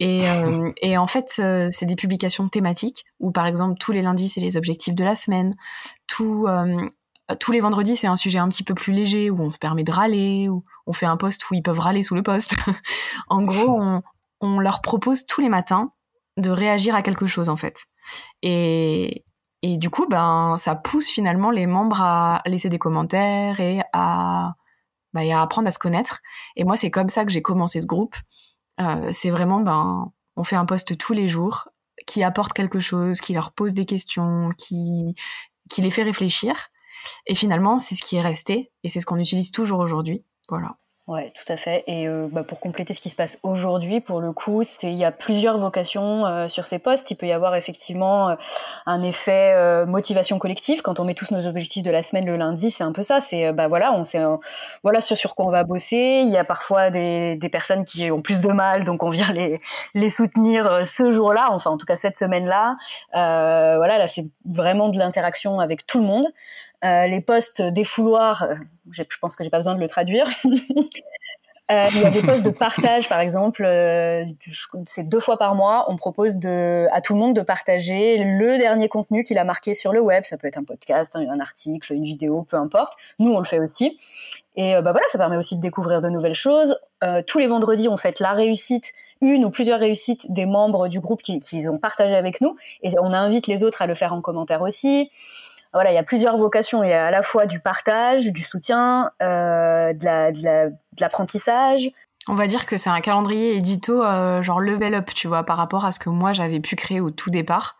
[0.00, 4.02] Et, euh, et en fait, euh, c'est des publications thématiques où, par exemple, tous les
[4.02, 5.54] lundis, c'est les objectifs de la semaine.
[6.08, 6.48] Tout,
[7.38, 9.84] tous les vendredis, c'est un sujet un petit peu plus léger où on se permet
[9.84, 12.56] de râler, où on fait un post où ils peuvent râler sous le post.
[13.28, 14.02] en gros, on,
[14.40, 15.92] on leur propose tous les matins
[16.36, 17.84] de réagir à quelque chose, en fait.
[18.42, 19.24] Et,
[19.62, 24.54] et du coup, ben, ça pousse finalement les membres à laisser des commentaires et à,
[25.12, 26.20] bah, à apprendre à se connaître.
[26.56, 28.16] Et moi, c'est comme ça que j'ai commencé ce groupe.
[28.80, 31.68] Euh, c'est vraiment, ben, on fait un post tous les jours
[32.06, 35.16] qui apporte quelque chose, qui leur pose des questions, qui,
[35.68, 36.54] qui les fait réfléchir.
[37.26, 40.24] Et finalement, c'est ce qui est resté et c'est ce qu'on utilise toujours aujourd'hui.
[40.48, 40.76] Voilà.
[41.08, 41.84] Ouais, tout à fait.
[41.86, 44.98] Et euh, bah, pour compléter ce qui se passe aujourd'hui, pour le coup, c'est il
[44.98, 47.10] y a plusieurs vocations euh, sur ces postes.
[47.10, 48.34] Il peut y avoir effectivement euh,
[48.84, 52.70] un effet motivation collective quand on met tous nos objectifs de la semaine le lundi.
[52.70, 53.20] C'est un peu ça.
[53.20, 54.20] C'est bah voilà, on sait
[54.82, 56.20] voilà sur sur quoi on va bosser.
[56.24, 59.32] Il y a parfois des, des personnes qui ont plus de mal, donc on vient
[59.32, 59.62] les
[59.94, 61.48] les soutenir ce jour-là.
[61.52, 62.76] Enfin, en tout cas cette semaine-là.
[63.12, 66.26] voilà, là c'est vraiment de l'interaction avec tout le monde.
[66.84, 68.54] Euh, les postes défouloirs, euh,
[68.92, 70.28] je pense que j'ai pas besoin de le traduire.
[71.70, 73.62] Euh, il y a des postes de partage, par exemple,
[74.86, 78.88] c'est deux fois par mois, on propose à tout le monde de partager le dernier
[78.88, 80.24] contenu qu'il a marqué sur le web.
[80.24, 82.94] Ça peut être un podcast, un, article, une vidéo, peu importe.
[83.18, 83.98] Nous, on le fait aussi.
[84.56, 86.74] Et bah voilà, ça permet aussi de découvrir de nouvelles choses.
[87.26, 91.20] tous les vendredis, on fête la réussite, une ou plusieurs réussites des membres du groupe
[91.20, 94.22] qu'ils qui ont partagé avec nous, et on invite les autres à le faire en
[94.22, 95.10] commentaire aussi
[95.72, 96.82] voilà, il y a plusieurs vocations.
[96.82, 101.90] Il y a à la fois du partage, du soutien, euh, de l'apprentissage.
[102.26, 105.56] On va dire que c'est un calendrier édito euh, genre level up, tu vois, par
[105.56, 107.78] rapport à ce que moi j'avais pu créer au tout départ.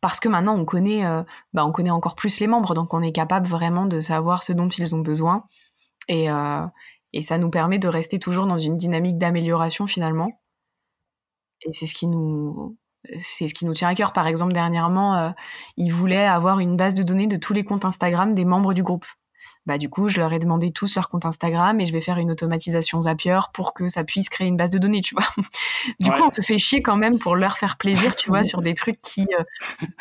[0.00, 1.22] Parce que maintenant on connaît, euh,
[1.52, 4.52] bah, on connaît encore plus les membres, donc on est capable vraiment de savoir ce
[4.52, 5.44] dont ils ont besoin.
[6.08, 6.26] Et,
[7.14, 10.32] et ça nous permet de rester toujours dans une dynamique d'amélioration finalement.
[11.62, 12.76] Et c'est ce qui nous,
[13.16, 14.12] c'est ce qui nous tient à cœur.
[14.12, 15.30] Par exemple, dernièrement, euh,
[15.76, 18.82] ils voulaient avoir une base de données de tous les comptes Instagram des membres du
[18.82, 19.06] groupe.
[19.66, 22.18] Bah du coup, je leur ai demandé tous leur compte Instagram et je vais faire
[22.18, 25.24] une automatisation Zapier pour que ça puisse créer une base de données, tu vois.
[26.00, 28.60] du coup, on se fait chier quand même pour leur faire plaisir, tu vois, sur
[28.60, 29.26] des trucs qui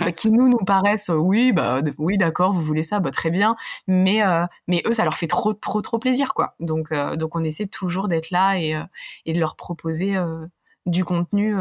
[0.02, 3.56] euh, qui nous nous paraissent oui, bah oui, d'accord, vous voulez ça, bah très bien,
[3.88, 6.56] mais euh, mais eux ça leur fait trop trop trop plaisir quoi.
[6.60, 8.78] Donc donc on essaie toujours d'être là et
[9.26, 10.18] et de leur proposer
[10.86, 11.56] du contenu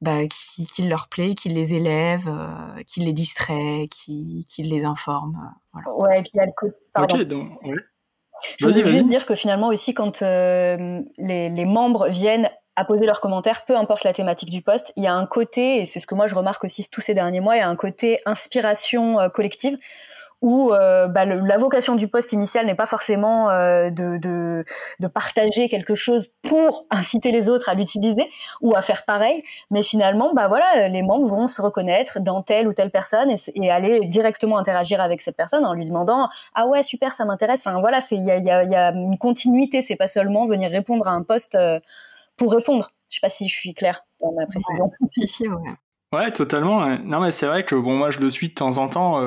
[0.00, 4.84] bah, qui, qui, leur plaît, qui les élève, euh, qui les distrait, qui, qui les
[4.84, 5.36] informe.
[5.42, 5.96] Euh, voilà.
[5.96, 6.76] Ouais, et puis il y a le côté.
[6.98, 7.48] Ok, donc,
[8.58, 13.06] Je voulais juste dire que finalement aussi, quand euh, les, les, membres viennent à poser
[13.06, 15.98] leurs commentaires, peu importe la thématique du poste, il y a un côté, et c'est
[15.98, 18.20] ce que moi je remarque aussi tous ces derniers mois, il y a un côté
[18.26, 19.78] inspiration collective
[20.42, 24.64] où euh, bah, la vocation du poste initial n'est pas forcément euh, de, de,
[25.00, 28.28] de, partager quelque chose pour inciter les autres à l'utiliser
[28.60, 32.68] ou à faire pareil, mais finalement, bah voilà, les membres vont se reconnaître dans telle
[32.68, 36.66] ou telle personne et, et aller directement interagir avec cette personne en lui demandant ah
[36.66, 37.60] ouais super ça m'intéresse.
[37.64, 40.70] Enfin voilà, il y a, y, a, y a, une continuité, c'est pas seulement venir
[40.70, 41.80] répondre à un poste euh,
[42.36, 42.90] pour répondre.
[43.08, 44.90] Je sais pas si je suis claire dans ma précision.
[45.00, 45.56] Ouais, si, ouais.
[46.12, 46.86] ouais totalement.
[46.98, 49.20] Non mais c'est vrai que bon moi je le suis de temps en temps.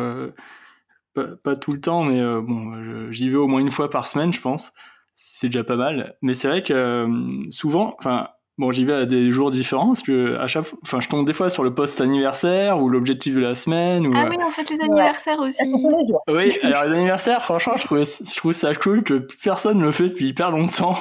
[1.17, 4.07] Euh pas, tout le temps, mais euh, bon, j'y vais au moins une fois par
[4.07, 4.71] semaine, je pense.
[5.15, 6.15] C'est déjà pas mal.
[6.21, 10.03] Mais c'est vrai que euh, souvent, enfin, bon, j'y vais à des jours différents parce
[10.03, 13.39] que à chaque, enfin, je tombe des fois sur le post anniversaire ou l'objectif de
[13.39, 14.07] la semaine.
[14.07, 15.63] Ou, ah oui, en fait, les anniversaires aussi.
[16.29, 20.09] oui, alors les anniversaires, franchement, je trouve, je trouve ça cool que personne le fait
[20.09, 20.95] depuis hyper longtemps.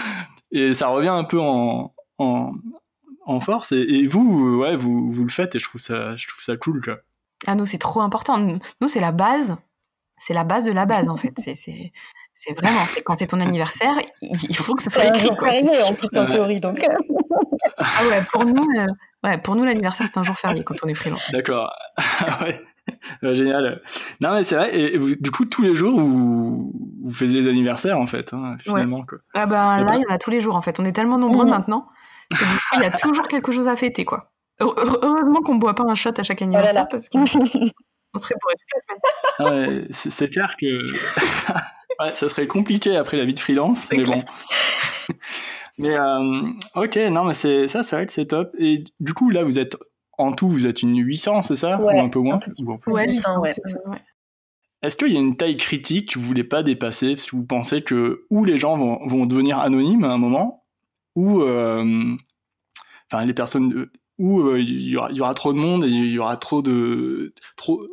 [0.52, 2.52] Et ça revient un peu en, en,
[3.26, 3.72] en force.
[3.72, 6.80] Et, vous, ouais, vous, vous le faites et je trouve ça, je trouve ça cool,
[6.82, 6.98] quoi.
[7.46, 8.38] Ah, nous, c'est trop important.
[8.38, 9.56] Nous, c'est la base.
[10.18, 11.34] C'est la base de la base, en fait.
[11.38, 15.28] C'est vraiment, quand c'est ton anniversaire, il faut que ce soit écrit.
[15.36, 15.50] Quoi,
[15.86, 16.84] en plus, en théorie, donc.
[17.78, 18.86] ah ouais, pour nous, euh,
[19.24, 21.30] ouais, pour nous l'anniversaire, c'est un jour férié quand on est freelance.
[21.32, 21.72] D'accord.
[22.42, 23.34] ouais.
[23.34, 23.82] génial.
[24.20, 24.78] Non, mais c'est vrai.
[24.78, 26.72] Et du coup, tous les jours, vous,
[27.02, 29.04] vous faisiez des anniversaires, en fait, hein, finalement.
[29.04, 29.18] Quoi.
[29.34, 30.78] Ah ben là, il y en a tous les jours, en fait.
[30.80, 31.50] On est tellement nombreux mmh.
[31.50, 31.88] maintenant
[32.30, 34.32] que du coup, il y a toujours quelque chose à fêter, quoi.
[34.60, 37.26] Heureusement qu'on ne boit pas un shot à chaque anniversaire parce qu'on
[38.18, 39.00] serait bourré toute la semaine.
[39.38, 40.86] Ah c'est clair que
[42.14, 44.24] ça serait compliqué après la vie de freelance, mais bon.
[45.78, 46.42] mais euh,
[46.74, 48.54] ok, non, mais c'est ça, c'est vrai que c'est top.
[48.58, 49.76] Et du coup, là, vous êtes
[50.18, 51.78] en tout, vous êtes une 800, c'est ça?
[51.78, 52.40] Ou un peu moins?
[52.86, 53.78] Ouais, 800, c'est ça.
[54.82, 57.14] Est-ce qu'il y a une taille critique que vous voulez pas dépasser?
[57.14, 60.64] Parce que vous pensez que ou les gens vont, vont devenir anonymes à un moment,
[61.14, 62.16] ou euh,
[63.10, 63.88] enfin les personnes
[64.18, 67.86] où euh, il y, aura, trop de monde et il y aura trop de trop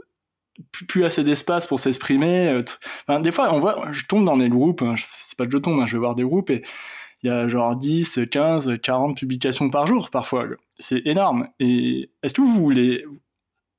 [0.72, 2.48] plus, assez d'espace pour s'exprimer.
[2.48, 2.64] Euh,
[3.08, 5.58] enfin, des fois, on voit, je tombe dans des groupes, hein, c'est pas que je
[5.58, 6.64] tombe, hein, je vais voir des groupes et
[7.24, 10.46] il y a genre 10, 15, 40 publications par jour parfois.
[10.78, 11.48] C'est énorme.
[11.60, 13.06] Et est-ce que vous voulez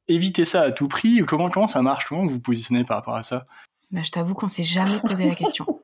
[0.09, 2.07] éviter ça à tout prix comment, comment ça marche?
[2.07, 3.47] Comment vous vous positionnez par rapport à ça?
[3.91, 5.67] Bah, Je t'avoue qu'on s'est jamais posé la question.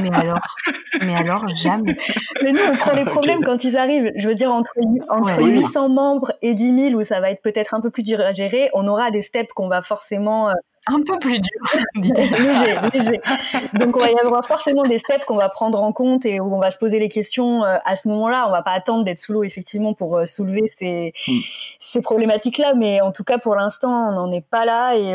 [0.00, 0.40] mais alors,
[1.02, 1.96] mais alors jamais.
[2.42, 4.10] Mais nous, on prend les problèmes quand ils arrivent.
[4.16, 4.74] Je veux dire, entre,
[5.08, 8.20] entre 800 membres et 10 000, où ça va être peut-être un peu plus dur
[8.20, 10.48] à gérer, on aura des steps qu'on va forcément...
[10.48, 10.54] Euh,
[10.86, 11.60] un peu plus dur,
[11.94, 13.20] léger, léger.
[13.74, 16.52] Donc, il va y avoir forcément des steps qu'on va prendre en compte et où
[16.52, 18.46] on va se poser les questions euh, à ce moment-là.
[18.48, 21.38] On va pas attendre d'être sous l'eau, effectivement, pour euh, soulever ces, mm.
[21.78, 22.74] ces problématiques-là.
[22.74, 25.14] Mais en tout cas, pour l'instant, on n'en est pas là et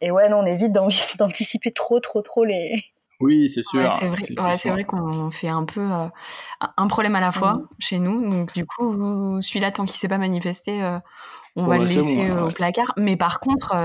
[0.00, 0.72] et ouais, non, on évite
[1.18, 2.84] d'anticiper trop, trop, trop les.
[3.20, 3.92] Oui, c'est sûr.
[3.92, 6.06] c'est vrai, qu'on fait un peu euh,
[6.76, 8.30] un problème à la fois chez nous.
[8.30, 10.98] Donc, du coup, celui-là, tant qu'il s'est pas manifesté, euh,
[11.54, 12.94] on va le laisser euh, au placard.
[12.96, 13.76] Mais par contre,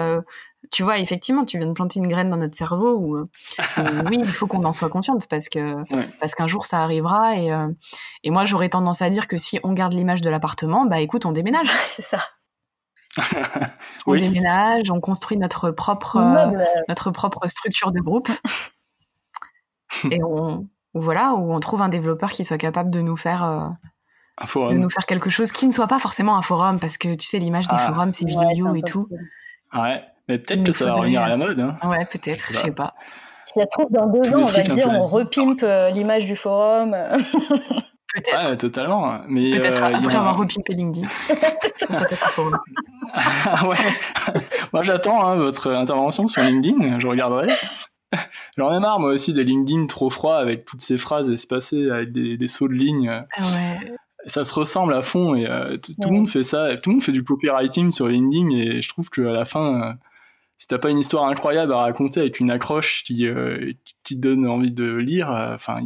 [0.72, 3.28] tu vois, effectivement, tu viens de planter une graine dans notre cerveau où,
[4.10, 5.76] oui, il faut qu'on en soit consciente parce que
[6.20, 7.52] parce qu'un jour ça arrivera et
[8.24, 11.26] et moi j'aurais tendance à dire que si on garde l'image de l'appartement, bah écoute,
[11.26, 11.68] on déménage.
[11.98, 12.20] c'est ça.
[14.06, 18.30] On déménage, on construit notre propre, euh, notre propre structure de groupe.
[20.12, 23.78] et on, voilà, où on trouve un développeur qui soit capable de nous faire un
[24.46, 24.72] forum.
[24.74, 27.26] de nous faire quelque chose qui ne soit pas forcément un forum, parce que tu
[27.26, 27.88] sais, l'image des Ah.
[27.88, 29.08] forums, c'est Ouais, un et tout.
[29.08, 29.82] cool.
[29.82, 31.60] Ouais, mais peut-être que ça va revenir à euh, la mode.
[31.60, 31.78] Hein.
[31.88, 32.60] Ouais, peut-être, Je sais pas.
[32.66, 32.94] sais pas.
[33.46, 36.26] Si ça se trouve, dans deux Tous ans, on va dire, on repimpe euh, l'image
[36.26, 36.96] du forum.
[38.16, 38.50] Peut-être.
[38.50, 39.20] Ouais, totalement.
[39.28, 41.08] Mais Peut-être euh, après a- avoir repimpé LinkedIn.
[43.14, 43.76] Ah ouais.
[44.74, 47.00] Moi, j'attends hein, votre intervention sur LinkedIn.
[47.00, 47.54] Je regarderai.
[48.58, 52.12] J'en ai marre, moi aussi, des LinkedIn trop froids avec toutes ces phrases espacées, avec
[52.12, 53.10] des, des sauts de ligne.
[53.10, 53.92] Ah ouais.
[54.28, 56.12] Ça se ressemble à fond et euh, tout le Ouais.
[56.12, 56.76] monde fait ça.
[56.76, 59.94] Tout le monde fait du copywriting sur LinkedIn et je trouve qu'à la fin, euh,
[60.58, 64.16] si t'as pas une histoire incroyable à raconter avec une accroche qui, euh, qui- qui
[64.16, 65.80] donne envie de lire, enfin.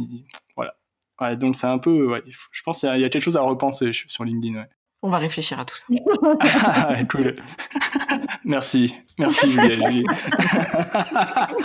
[1.20, 3.22] Ouais, donc c'est un peu, ouais, je pense qu'il y, a- il y a quelque
[3.22, 4.58] chose à repenser sur LinkedIn.
[4.58, 4.66] Ouais.
[5.02, 5.86] On va réfléchir à tout ça.
[6.64, 7.34] Ah, cool.
[8.44, 9.74] Merci, merci Julie.
[9.74, 10.04] Julie.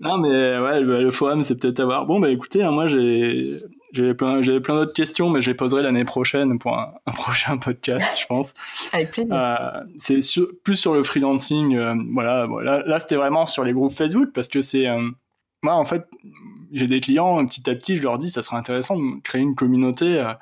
[0.00, 2.06] non mais ouais, le, le forum c'est peut-être à voir.
[2.06, 3.56] Bon bah écoutez, hein, moi j'ai
[3.92, 7.58] j'avais plein plein d'autres questions, mais je les poserai l'année prochaine pour un, un prochain
[7.58, 8.54] podcast, je pense.
[8.92, 9.34] Avec plaisir.
[9.34, 10.20] Euh, c'est
[10.64, 11.76] plus sur le freelancing.
[11.76, 12.82] euh, voilà, voilà.
[12.86, 14.86] Là, c'était vraiment sur les groupes Facebook parce que c'est.
[14.88, 15.10] euh,
[15.62, 16.06] moi, en fait,
[16.72, 19.54] j'ai des clients, petit à petit, je leur dis, ça serait intéressant de créer une
[19.54, 20.18] communauté.
[20.18, 20.32] euh,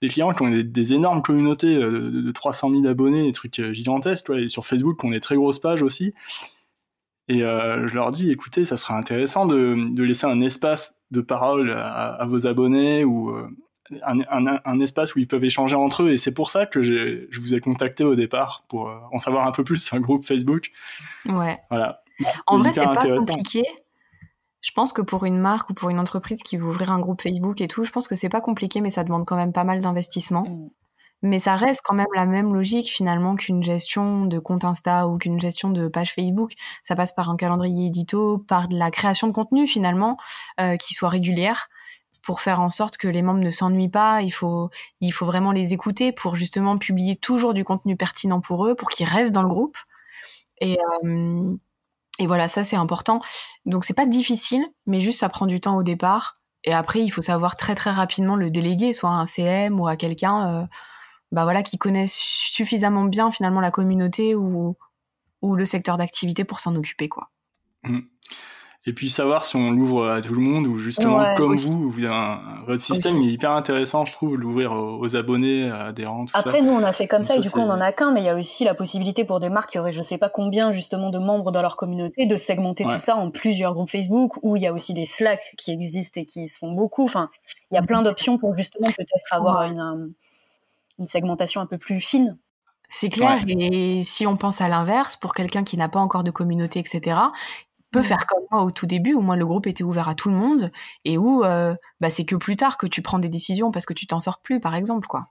[0.00, 3.32] des clients qui ont des, des énormes communautés euh, de, de 300 000 abonnés, des
[3.32, 4.30] trucs euh, gigantesques.
[4.30, 6.14] et sur Facebook, on a des très grosses pages aussi.
[7.28, 11.20] Et euh, je leur dis, écoutez, ça serait intéressant de, de laisser un espace de
[11.20, 13.48] parole à, à vos abonnés ou euh,
[14.06, 16.10] un, un- un espace où ils peuvent échanger entre eux.
[16.12, 19.46] Et c'est pour ça que je vous ai contacté au départ, pour euh, en savoir
[19.46, 20.70] un peu plus sur le groupe Facebook.
[21.26, 21.58] Ouais.
[21.70, 22.02] Voilà.
[22.46, 23.00] En vrai, c'est pas
[23.34, 23.62] compliqué.
[24.60, 27.22] Je pense que pour une marque ou pour une entreprise qui veut ouvrir un groupe
[27.22, 29.64] Facebook et tout, je pense que c'est pas compliqué, mais ça demande quand même pas
[29.64, 30.42] mal d'investissement.
[30.42, 30.70] Mm.
[31.22, 35.18] Mais ça reste quand même la même logique finalement qu'une gestion de compte Insta ou
[35.18, 36.52] qu'une gestion de page Facebook.
[36.82, 40.16] Ça passe par un calendrier édito, par de la création de contenu finalement
[40.60, 41.68] euh, qui soit régulière
[42.22, 44.22] pour faire en sorte que les membres ne s'ennuient pas.
[44.22, 44.68] Il faut,
[45.00, 48.90] il faut vraiment les écouter pour justement publier toujours du contenu pertinent pour eux, pour
[48.90, 49.76] qu'ils restent dans le groupe.
[50.60, 51.56] Et, euh,
[52.18, 53.20] et voilà, ça c'est important.
[53.66, 56.40] Donc c'est pas difficile, mais juste ça prend du temps au départ.
[56.64, 59.86] Et après, il faut savoir très très rapidement le déléguer, soit à un CM ou
[59.86, 60.66] à quelqu'un, euh,
[61.30, 64.76] bah voilà, qui connaît suffisamment bien finalement la communauté ou,
[65.42, 67.30] ou le secteur d'activité pour s'en occuper, quoi.
[68.88, 71.66] Et puis savoir si on l'ouvre à tout le monde ou justement Ouais, comme aussi.
[71.70, 73.28] vous, vous avez un- votre système Aussi.
[73.28, 76.60] est hyper intéressant, je trouve, l'ouvrir aux, aux abonnés, à adhérents, tout Après, ça.
[76.62, 78.20] nous, on a fait comme ça, Ça, et du coup, on en a qu'un, mais
[78.22, 80.72] il y a aussi la possibilité pour des marques qui auraient, je sais pas combien,
[80.72, 82.94] justement, de membres dans leur communauté, de segmenter Ouais.
[82.94, 86.20] tout ça en plusieurs groupes Facebook, où il y a aussi des Slack qui existent
[86.20, 87.04] et qui se font beaucoup.
[87.04, 87.28] Enfin,
[87.70, 89.68] il y a plein d'options pour justement peut-être avoir Ouais.
[89.68, 90.06] une, euh,
[90.98, 92.38] une segmentation un peu plus fine.
[92.88, 93.42] C'est clair.
[93.46, 93.52] Ouais.
[93.52, 97.20] Et si on pense à l'inverse, pour quelqu'un qui n'a pas encore de communauté, etc.,
[97.90, 100.28] peut faire comme moi au tout début, où moi le groupe était ouvert à tout
[100.28, 100.70] le monde,
[101.04, 103.94] et où euh, bah, c'est que plus tard que tu prends des décisions parce que
[103.94, 105.28] tu t'en sors plus, par exemple, quoi.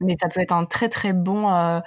[0.00, 1.80] Mais ça peut être un très très bon, euh,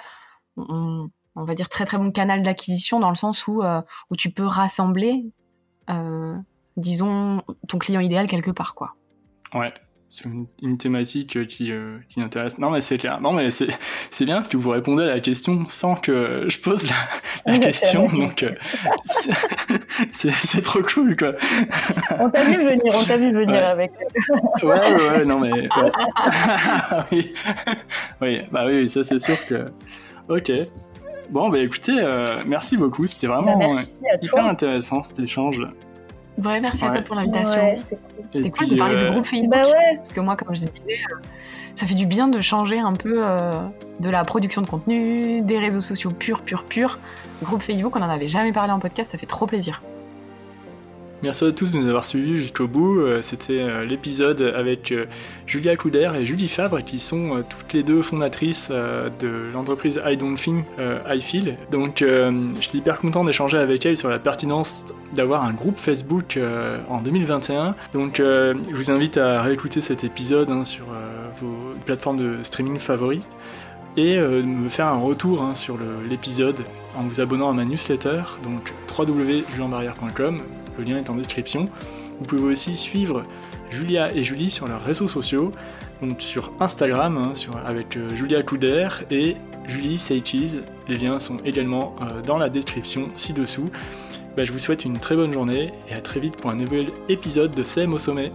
[0.58, 4.16] on, on va dire très très bon canal d'acquisition dans le sens où euh, où
[4.16, 5.26] tu peux rassembler,
[6.78, 8.96] disons, ton client idéal quelque part, quoi.
[9.54, 9.74] Ouais,
[10.12, 12.58] sur une, une thématique euh, qui, euh, qui intéresse.
[12.58, 13.22] Non, mais c'est clair.
[13.22, 13.68] Non, mais c'est,
[14.12, 16.96] c'est bien que vous répondez à la question sans que je pose la,
[17.46, 18.08] la Oui, question.
[18.08, 18.52] Donc, euh,
[20.12, 21.34] c'est, trop cool, quoi.
[22.20, 23.58] On t'a vu venir, on t'a vu venir Ouais.
[23.60, 23.92] avec.
[24.64, 25.52] Ouais, ouais, ouais, non, mais.
[25.52, 25.92] Ouais.
[27.12, 27.34] oui.
[28.22, 29.66] oui, bah oui, ça, c'est sûr que.
[30.28, 30.52] Ok.
[31.30, 33.06] Bon, bah écoutez, euh, merci beaucoup.
[33.06, 34.50] C'était vraiment Bah, hyper toi.
[34.50, 35.62] intéressant cet échange.
[36.44, 37.62] Ouais, merci à toi pour l'invitation.
[37.62, 37.76] Ouais,
[38.34, 38.70] c'était cool.
[38.70, 39.52] De parler euh, de groupe Facebook.
[39.52, 39.96] Bah ouais.
[39.98, 41.16] Parce que moi, comme je disais, euh,
[41.76, 43.52] ça fait du bien de changer un peu euh,
[44.00, 47.00] de la production de contenu, des réseaux sociaux purs, purs, purs.
[47.44, 49.82] Groupe Facebook, on n'en avait jamais parlé en podcast, ça fait trop plaisir.
[51.22, 53.02] Merci à tous de nous avoir suivis jusqu'au bout.
[53.02, 55.06] Euh, C'était euh, l'épisode avec euh,
[55.48, 60.36] Julia Couder et Julie Fabre qui sont toutes les deux fondatrices de l'entreprise I Don't
[60.36, 61.58] Think I Feel.
[61.72, 66.40] Donc euh, j'étais hyper content d'échanger avec elles sur la pertinence d'avoir un groupe Facebook
[66.90, 67.76] en 2021.
[67.94, 70.86] Donc je vous invite à réécouter cet épisode hein, sur
[71.42, 73.28] vos plateformes de streaming favorites
[73.98, 76.64] et de me faire un retour hein, sur l'épisode
[76.96, 80.42] en vous abonnant à ma newsletter, donc www.julienbarrière.com,
[80.80, 81.66] le lien est en description.
[82.20, 83.24] Vous pouvez aussi suivre
[83.70, 85.52] Julia et Julie sur leurs réseaux sociaux,
[86.02, 87.34] donc sur Instagram hein,
[87.66, 89.36] avec euh, Julia Couder et
[89.68, 90.62] Julie Say Cheese.
[90.88, 93.66] Les liens sont également euh, dans la description ci-dessous.
[94.36, 96.88] Bah, je vous souhaite une très bonne journée et à très vite pour un nouvel
[97.10, 98.32] épisode de CM au sommet.